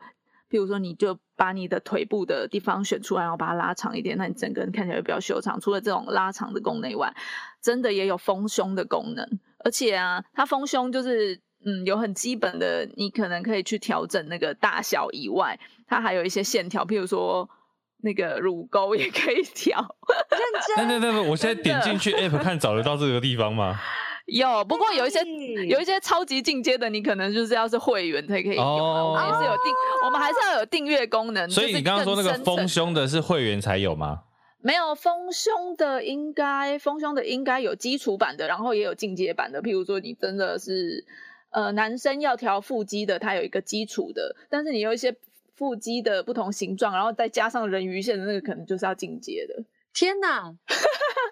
[0.49, 5.59] 譬如说，你就把你的腿部的地方选出来，然后把它拉长一点，那你整个人看起来会比较修长。
[5.59, 7.13] 除了这种拉长的功能以外，
[7.61, 9.39] 真的也有丰胸的功能。
[9.65, 17.49] 而且啊，它丰胸就是嗯，有很基本的，你可能可以去调整那个大小以外，它还有一些线条，譬如说
[17.97, 19.97] 那个乳沟也可以调。
[20.29, 20.87] 认真？
[20.87, 23.79] 对对对，我现在点进去 App 看找得到这个地方吗？
[24.27, 25.19] 有，不过有一些
[25.67, 28.65] 有一些超级进阶的，你可能就是要是会员才可以用。
[28.65, 29.73] 哦，我们也是有订，
[30.05, 31.49] 我们还是要有订阅功能。
[31.49, 34.23] 所以你刚刚说那个丰胸的是会员才有吗？
[34.59, 39.61] 没有，丰胸的应该丰胸的应该有基础版的，然后也有进阶版的。
[39.61, 41.05] 譬如说你真的是
[41.51, 45.15] 呃男生要调腹肌的，它有一个基础的，但是你有一些
[45.55, 49.63] 腹肌的不同形状，然后再加上人鱼线的那个，可能就是要进阶的。
[49.93, 50.53] 天哪！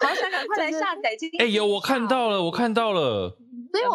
[0.06, 1.41] 好想赶快来下载今天。
[1.41, 3.38] 哎、欸，有我看到了，我看到了，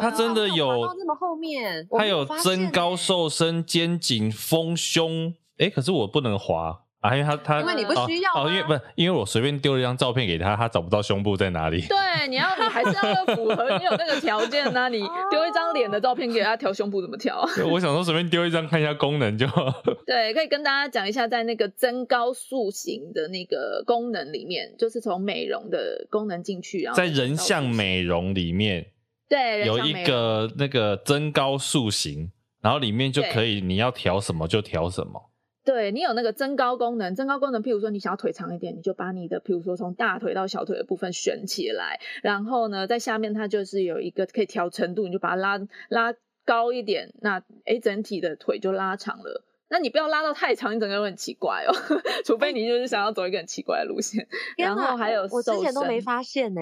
[0.00, 5.34] 它真的有这么后面，它有增高瘦身、肩颈丰胸。
[5.58, 6.80] 哎、欸，可是我不能滑。
[7.00, 11.80] 啊，因为他他因为你不需要哦，哦，因为不是因为我随便丢了一张照片给他，他找不到胸部在哪里。
[11.88, 14.88] 对，你要你还是要符合你有那个条件呢、啊。
[14.90, 14.98] 你
[15.30, 17.50] 丢一张脸的照片给他调胸部怎么调啊？
[17.70, 19.46] 我想说随便丢一张看一下功能就。
[20.06, 28.84] 对，可以跟大家讲一下，在那个增高塑形的那个功能里面，就是从美容的功能进去，然后在人像美容里面，
[29.26, 32.30] 对，有一个那个增高塑形，
[32.60, 35.29] 然后里面就可以你要调什么就调什么。
[35.64, 46.14] 对，你有那个增高功能，增高功能，譬如说你想要腿长一点，你就把你的，譬如说从大腿到小腿的部分选起来，然后呢，在下面它就是有一个可以调程度，你就把它拉拉
[46.46, 49.44] 高一点，那诶整体的腿就拉长了。
[49.68, 51.72] 那你不要拉到太长，你整个人很奇怪哦，
[52.24, 54.26] 除非你就是想要走一个很奇怪的路线。
[54.56, 56.60] 然后还有我之前都没发现呢，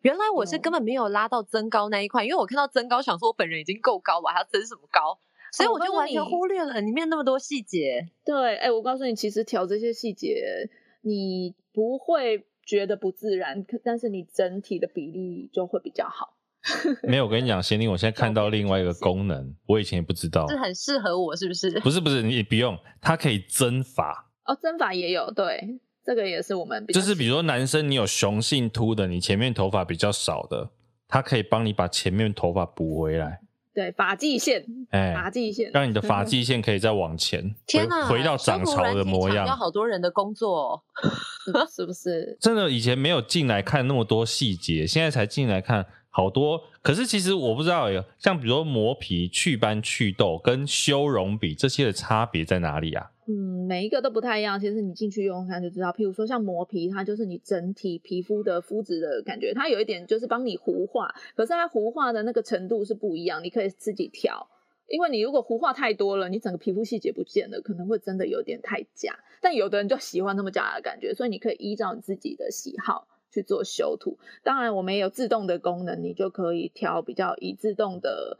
[0.00, 5.20] 原来我是根本没有拉到增高那一块，因为我看到增高，想说我本人已经够高了，还要增什么高？
[5.52, 8.08] 所以我就完全忽略了里面那么多细节。
[8.24, 10.68] 对，哎、欸，我告诉你，其实调这些细节，
[11.02, 16.34] 你不会觉得不自然，但是你整体的比例就会比较好。
[17.06, 21.70] 没有，我跟你讲，贤玲，我现在看到另外一个功能，我以前也不知道，是很适合我，是不是？
[21.80, 24.30] 不是，不是，你不用，它可以增发。
[24.44, 27.00] 哦，增发也有，对，这个也是我们比较。
[27.00, 30.70] 就是比如说男生，你有雄性秃的，你前面头发比较少的，
[31.06, 33.40] 它可以帮你把前面头发补回来。
[33.78, 39.46] 对，发际线，哎、欸，发际线，让你的发际线可以再往前，天哪，回到涨潮的模样。
[39.46, 40.82] 要好多人的工作，
[41.72, 42.36] 是不是？
[42.40, 46.60] 真的，以前没有进来看那么多细节，现在才进来看好多。
[46.82, 53.12] 可是其实我不知道，有像比如说磨皮、祛斑、祛痘跟修容比这些的差别在哪里啊？
[53.30, 54.58] 嗯，每一个都不太一样。
[54.58, 55.92] 其实你进去用看就知道。
[55.92, 64.48] 譬如说像磨皮，它就是你整体皮肤的肤质的感觉，它有一点就是帮你糊化，可是它糊化的那个程度是不一样，你可以自己调。
[64.86, 69.14] 因为你如果糊化太多了，你整个皮肤细节不见了，可能会真的有点太假。
[69.42, 74.16] 但有的人就喜欢那么假的感觉，所以你可以依照你自己的喜好去做修图。
[74.42, 78.38] 当然，我们也有自动的功能，你就可以调比较以自动的。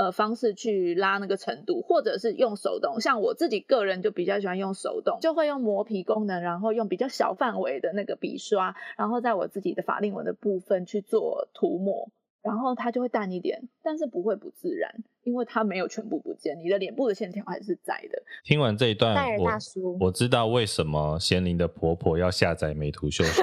[0.00, 2.98] 呃，方式去拉那个程度，或者是用手动。
[3.02, 12.08] 像我自己个人就比较喜欢用手动，就会用磨皮功能，然后用比较小范围的那个笔刷，然后在我自己的法令纹的部分去做涂抹，
[12.42, 14.92] 然后它就会淡一点，但是不会不自然，
[15.24, 18.22] 因为它没有全部不见，你的脸部的线条还是在的。
[18.44, 19.50] 听完这一段，我
[20.00, 23.42] 我知道为什么贤玲的婆婆要下载美图秀秀。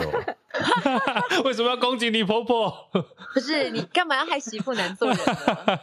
[1.45, 2.74] 为什么要攻击你婆婆？
[3.34, 5.80] 不是你干嘛要害媳妇难做人呢？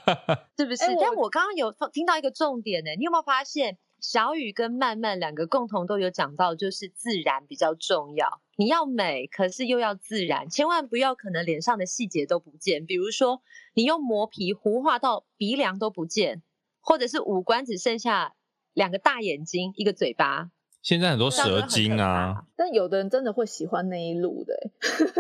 [0.59, 0.85] 是不是？
[0.85, 8.43] 欸、但我刚刚有听到一个重点呢，你有没有发现小雨跟曼曼两个共同都有讲到，就是自然比较重要。
[8.55, 13.41] 你要美，可是又要自然，千万不要可能脸上的细节都不见，比如说
[13.73, 16.43] 你用磨皮糊化到鼻梁都不见，
[16.83, 18.35] 或者是五官只剩下
[18.75, 20.51] 两个大眼睛、一个嘴巴。
[20.83, 24.71] 现在很多蛇精啊，但有的人真的会喜欢那一路的，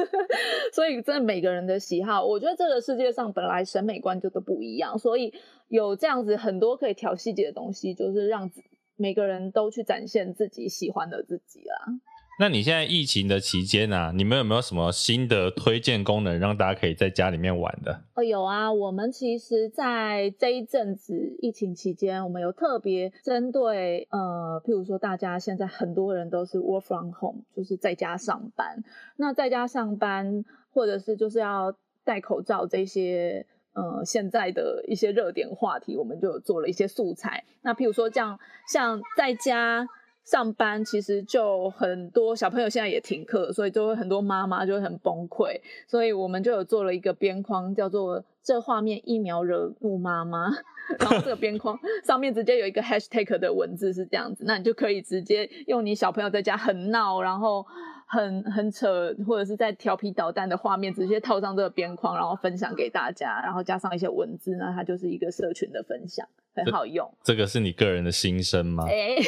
[0.75, 5.33] 所以真的每个人的喜好，我觉得这个世界上本来审美观就都不一样，所以
[5.69, 8.51] 有这样子很多可以调细节的东西，就是让
[8.97, 12.01] 每个人都去展现自己喜欢的自己啦。
[12.37, 18.03] 那你现在疫情的期间啊，你们有没有什么新的推荐功能，让大家可以在家里面玩的？
[18.15, 28.83] 哦，有啊，我们其实，在这一阵子疫情期间，我们有特别针对呃，譬如说大家现在很多人都是 work from home，就是在家上班。
[29.17, 37.45] 那在家上班，或者是就是要戴口罩这些呃，现在的一些热点话题，我们就做了一些素材。
[37.63, 39.87] 那譬如说这样，像在家。
[40.25, 50.49] 上班其实就很多小朋友现在也停课，所以就会很多妈妈就会很崩溃，所以我们就有做了一个边框，叫做“这画面一秒惹怒妈妈”，
[50.99, 57.67] 然后这个边框上面直接有一个 hashtag 的文字是这样子，那你就可以直接用你小朋友在家很闹，然后
[58.07, 66.27] 很很扯，或者是在调皮捣蛋的画面，直接套上这个边框，然后分享给大家，然后加上一些文字，那它就是一个社群的分享。
[66.57, 68.85] 很好用，这个是你个人的心声吗？
[68.87, 69.23] 哎、欸，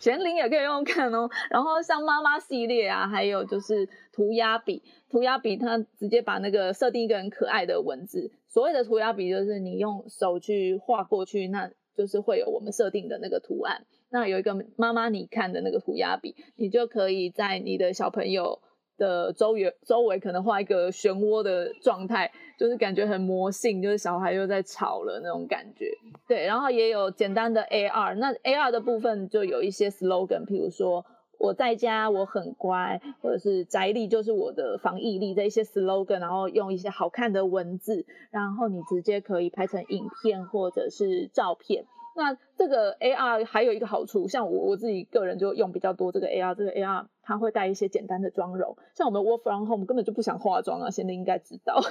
[0.00, 1.30] 贤玲也可以用用看哦。
[1.50, 8.32] 然后像妈妈系列啊，还有就是涂鸦笔，涂鸦笔它直接把那个设定一个很可爱的文字。
[8.48, 13.84] 所谓的涂鸦笔就是你用手去画过去，那就是会有我们设定的那个图案。
[14.10, 18.58] 那有一个妈妈你看的那个涂鸦笔，你就可以在你的小朋友
[18.96, 25.90] 的周围周围可能画一个漩涡的状态，就是感觉很魔性，就是小孩又在吵了那种感觉。
[26.26, 31.04] 对，然后也有简单的 AR，那 AR 的部分就有一些 slogan，譬如说
[31.38, 41.84] 我在家我很乖，或者是宅力就是我的防疫力这一些 slogan，然后用一些好看的文字，然后你直接可以拍成影片或者是照片。
[42.18, 51.80] 那这个 AR 还有一个好处，像我我自己个人就用比较多这个 AR，这个 AR 它会带一些简单的妆容，像我们 Work from Home 根本就不想化妆啊，现在应该知道。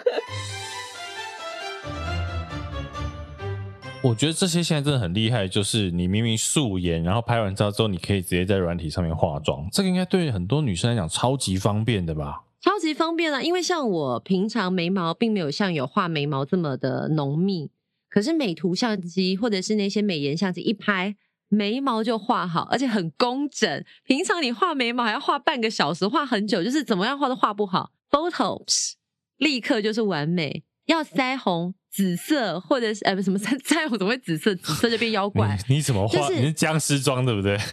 [4.04, 12.44] 我觉得这些现在真的很厉害，就是你明明素颜，然后拍完照之后，你可以直接在软体上面化妆，这个应该对很多女生来讲超级方便的吧？
[12.60, 17.72] 超级方便啊，因为像我平常眉毛并没有像有画眉毛这么的浓密。
[18.18, 21.16] 可是美图相机或者是那些美颜相机一拍，
[21.50, 23.86] 眉毛就画好，而且很工整。
[24.06, 27.92] 平常你画眉毛还要画半个小时，画很久，就是怎么样画都画不好。
[28.10, 28.94] Photops
[29.38, 30.64] 立刻就是完美。
[30.88, 34.54] 要腮红紫色，或者是呃不什么腮腮红怎么会紫色？
[34.56, 35.58] 紫色就变妖怪。
[35.68, 36.18] 你，你怎么画？
[36.18, 37.58] 就是、你是僵尸妆对不对？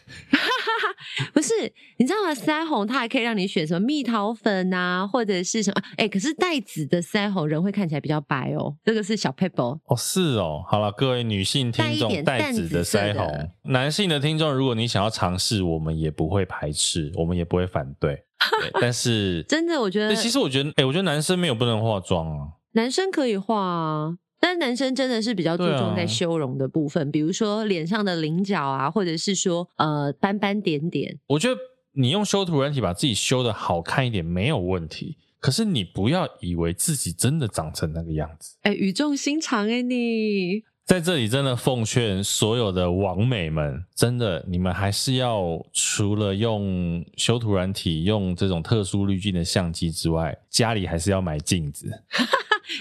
[1.32, 1.52] 不是，
[1.98, 2.32] 你知道吗？
[2.32, 5.82] 腮红它还可以让你选什么蜜桃粉啊，或者是什么？
[5.92, 8.74] 哎、欸，可是带紫的腮红人会看起来比较白哦。
[8.82, 10.64] 这个是小 paper 哦，是哦。
[10.66, 18.24] 好了，各位女性听众，带紫的腮红，男性的听众，如果你想要尝试，我们也不会排斥，我们也不会反对。
[18.60, 22.48] 对但是 真的，我觉得，其实我觉得，哎、欸，我觉得男生没有不能化妆啊。
[22.74, 31.18] 男生可以画啊，但男生真的是比较注重在修容的部分，啊、比如说脸上的棱角啊，或者是说呃斑斑点点。
[31.28, 31.58] 我觉得
[31.92, 38.56] 你用修图软体把自己修的好看一点没有问题，可是你不要以为自己真的长成那个样子。
[38.62, 51.90] 哎，语重心长哎，你在这里真的奉劝所有的网美们，真的你们还是要除了用修图软体、用这种特殊滤镜的相机之外，家里还是要买镜子。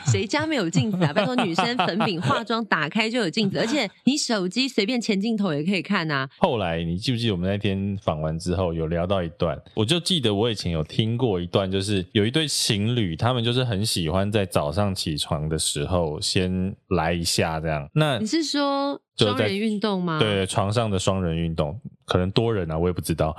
[0.08, 1.12] 谁家没有镜子啊？
[1.14, 6.28] 拜托，女生粉饼化妆打开就有镜子，而且你手机随便前镜头也可以看啊。
[6.38, 9.62] 后来你记不记得我们那天访完之后有聊到一段？
[9.76, 17.88] 我就记得我以前有听过一段，就是有一对情侣，他们就是很喜欢在早上起床的时候先来一下这样。
[17.94, 20.20] 那你是说双人运动吗？
[20.20, 21.80] 对，床上的双人运动。
[22.06, 23.36] 可能多人啊，我也不知道。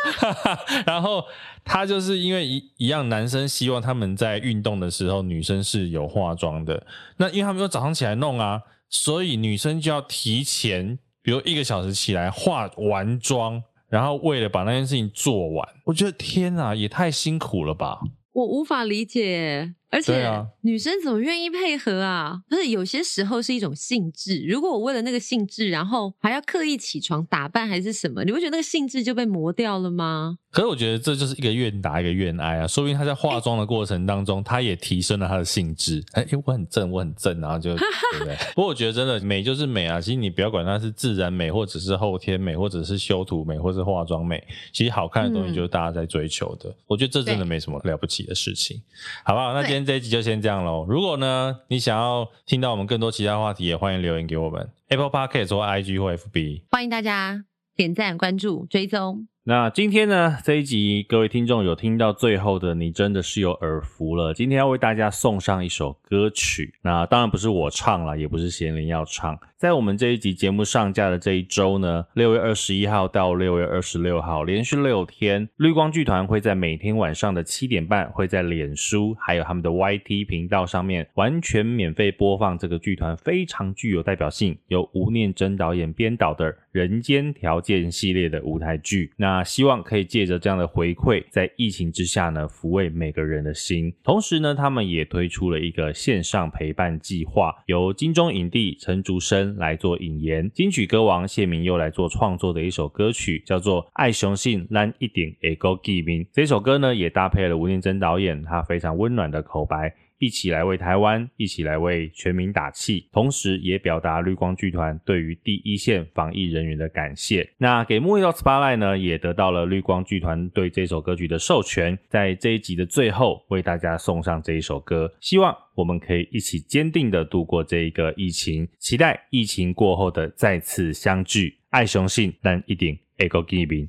[0.84, 1.24] 然后
[1.64, 6.86] 他就是因为一一样，男生希望他们在运动的时候，女生是有化妆的。
[7.16, 18.00] 那因为他们要早上起来弄啊，所以女生就要提前，比如一个小时起来化完妆，然后为了把那件事情做完，我觉得天啊，也太辛苦了吧！
[18.32, 19.74] 我无法理解。
[19.90, 20.28] 而且
[20.62, 22.40] 女生怎么愿意配合啊？
[22.48, 24.44] 不是有些时候是一种兴致。
[24.46, 30.38] 如果我为了那个兴致，然后还要刻意起床打扮还是什么，你会觉得那个兴致就被磨掉了吗？
[30.50, 32.66] 可是我觉得这就是一个愿打一个愿挨啊。
[32.66, 36.02] 说不定她在化妆的过程当中，她也提升了她的兴致。
[36.12, 37.74] 哎，我很正，我很正，然后就
[38.12, 38.36] 对不对？
[38.54, 40.00] 不过我觉得真的美就是美啊。
[40.00, 46.74] 其实你不要管它是自然美，或者是后天美，或者是修图美，或者是化妆美，其实好看的东西就是大家在追求的。
[46.86, 48.80] 我觉得这真的没什么了不起的事情，
[49.24, 49.52] 好不好？
[49.52, 50.86] 那今天这一集就先这样喽。
[50.88, 54.70] 如果呢，你想要听到我们更多其他话题，也欢迎留言给我们。
[54.88, 57.44] Apple Podcast 或 IG 或 FB，欢迎大家
[57.76, 59.28] 点赞、关注、追踪。
[59.48, 64.34] 那今天呢，这一集各位听众有听到最后的，你真的是有耳福了。
[64.34, 69.40] 今天要为大家送上一首歌曲，那当然不是我唱了，也不是贤玲要唱。
[69.56, 89.12] 在我们这一集节目上架的这一周呢，六月二十一号到六月二十六号，连续六天，绿光剧团会在每天晚上的七点半，会在脸书还有他们的 YT 频道上面完全免费播放这个剧团非常具有代表性，由吴念真导演编导的《人间条件》系列的舞台剧。
[89.16, 93.94] 那那希望可以借着这样的回馈，在疫情之下呢，抚慰每个人的心。
[94.02, 106.24] 同时呢，他们也推出了一个线上陪伴计划，由金钟影帝陈竹生来做引言，金曲歌王谢明又来做创作的一首歌曲，叫做《爱雄信咱一定会搁见面》。
[106.32, 109.94] 这首歌呢，也搭配了吴念真导演他非常温暖的口白。
[110.18, 117.48] 一起来为台湾，一起来为全民打气，同时也表达绿光剧团对于第一线防疫人员的感谢。
[117.56, 125.12] 那给沐浴到 Spotlight 呢，也得到了绿光剧团对这首歌曲的授权，在这一集的最后为大家送上这一首歌。
[125.20, 131.58] 希望我们可以一起坚定的度过这一个疫情，期待疫情过后的再次相聚。
[131.70, 133.88] 爱雄信，但一定会搁见面。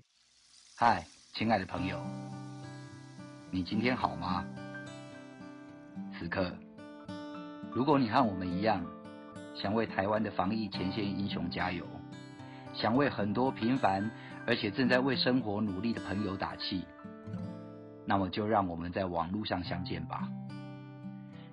[0.75, 1.03] 嗨，
[1.33, 1.97] 亲爱的朋友，
[3.49, 4.45] 你今天好吗？
[6.19, 6.51] 此刻，
[7.71, 8.83] 如果你和我们一样，
[9.55, 11.85] 想为台湾的防疫前线英雄加油，
[12.73, 14.11] 想为很多平凡
[14.45, 16.83] 而且正在为生活努力的朋友打气，
[18.05, 20.27] 那么就让我们在网络上相见吧。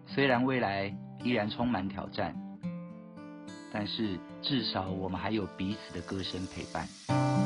[0.04, 0.92] 虽然未来
[1.22, 2.34] 依然充满挑战，
[3.72, 7.45] 但是至少我们还有彼此的歌声陪伴。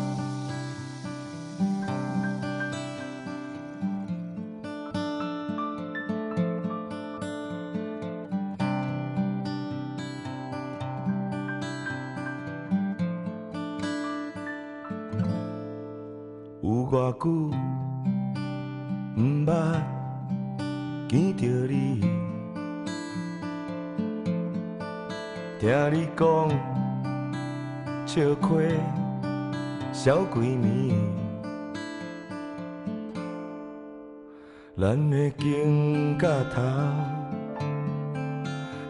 [30.10, 30.92] 小闺蜜，
[34.76, 36.60] 咱的情到头，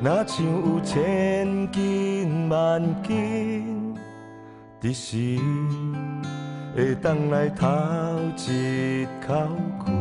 [0.01, 3.95] 若像有千金万金
[4.81, 5.39] 的时。
[6.75, 7.69] 会当来头
[8.39, 9.35] 一口
[9.85, 9.93] 气，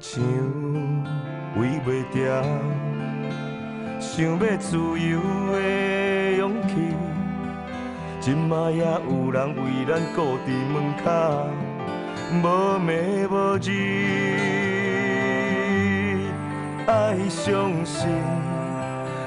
[0.00, 0.24] 想
[1.58, 2.42] 为袂掉，
[4.00, 5.20] 想要自由
[5.52, 5.83] 的，
[8.24, 11.10] 今嘛也有人为咱顾伫门口，
[12.42, 12.46] 无
[12.78, 13.68] 暝无日，
[16.86, 18.08] 爱相信，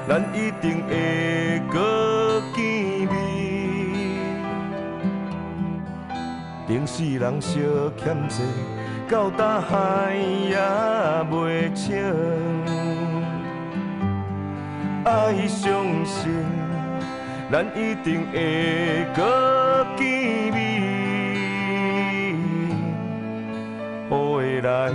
[0.08, 2.64] 咱一定会搁见
[3.06, 3.08] 面。
[6.66, 7.62] 顶世人相
[7.96, 8.42] 欠债，
[9.08, 10.58] 到大海也
[11.30, 11.96] 袂清。
[15.04, 16.37] 爱相信，
[17.50, 20.82] 咱一定会搁见面。
[22.34, 22.36] 雨
[24.10, 24.92] 会来，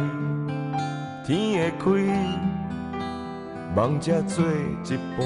[1.25, 2.13] 天会开，
[3.75, 5.25] 梦才做一半，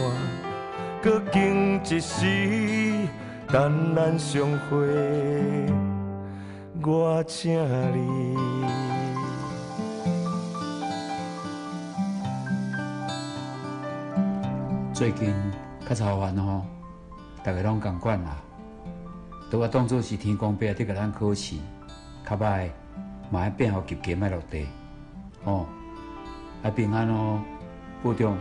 [1.02, 3.10] 搁经一时，
[3.48, 4.88] 等咱相会。
[6.82, 7.52] 我请
[7.94, 8.38] 你。
[14.94, 15.34] 最近
[15.88, 16.66] 较操烦吼，
[17.44, 18.38] 大家拢共款啦，
[19.50, 21.56] 都话当作是天公伯在给咱考试，
[22.26, 22.70] 较歹
[23.30, 24.68] 嘛爱变好急急卖落地，
[25.44, 25.66] 哦，
[26.64, 27.42] 爱平安哦，
[28.04, 28.38] 保重。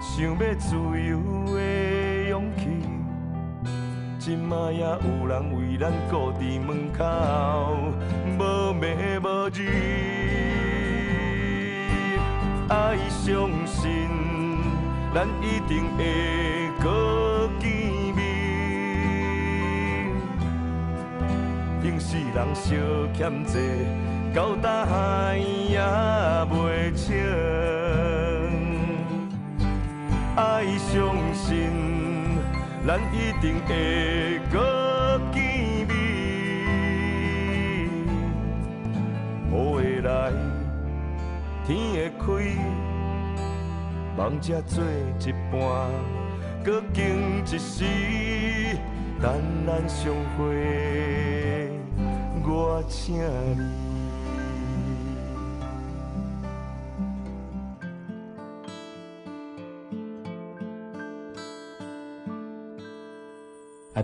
[0.00, 1.18] 想要自由
[1.56, 2.62] 的勇气，
[4.18, 7.02] 今嘛也有人为咱顾伫门口，
[8.38, 9.68] 无暝无日，
[12.68, 14.08] 爱相信，
[15.14, 17.70] 咱一定会搁见
[18.14, 18.20] 面。
[21.82, 22.70] 顶世人相
[23.12, 23.58] 欠债，
[24.34, 25.80] 到大海也
[26.50, 27.16] 袂清。
[30.36, 31.70] 爱相信，
[32.86, 34.81] 咱一定会搁
[39.52, 40.32] 雨会来，
[41.66, 42.56] 天会开，
[44.16, 44.82] 梦才做
[45.20, 45.60] 一半，
[46.64, 47.84] 搁经一时，
[49.20, 51.70] 等咱相会，
[52.44, 53.92] 我请你。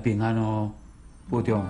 [0.00, 0.70] 平安哦，
[1.28, 1.64] 保重。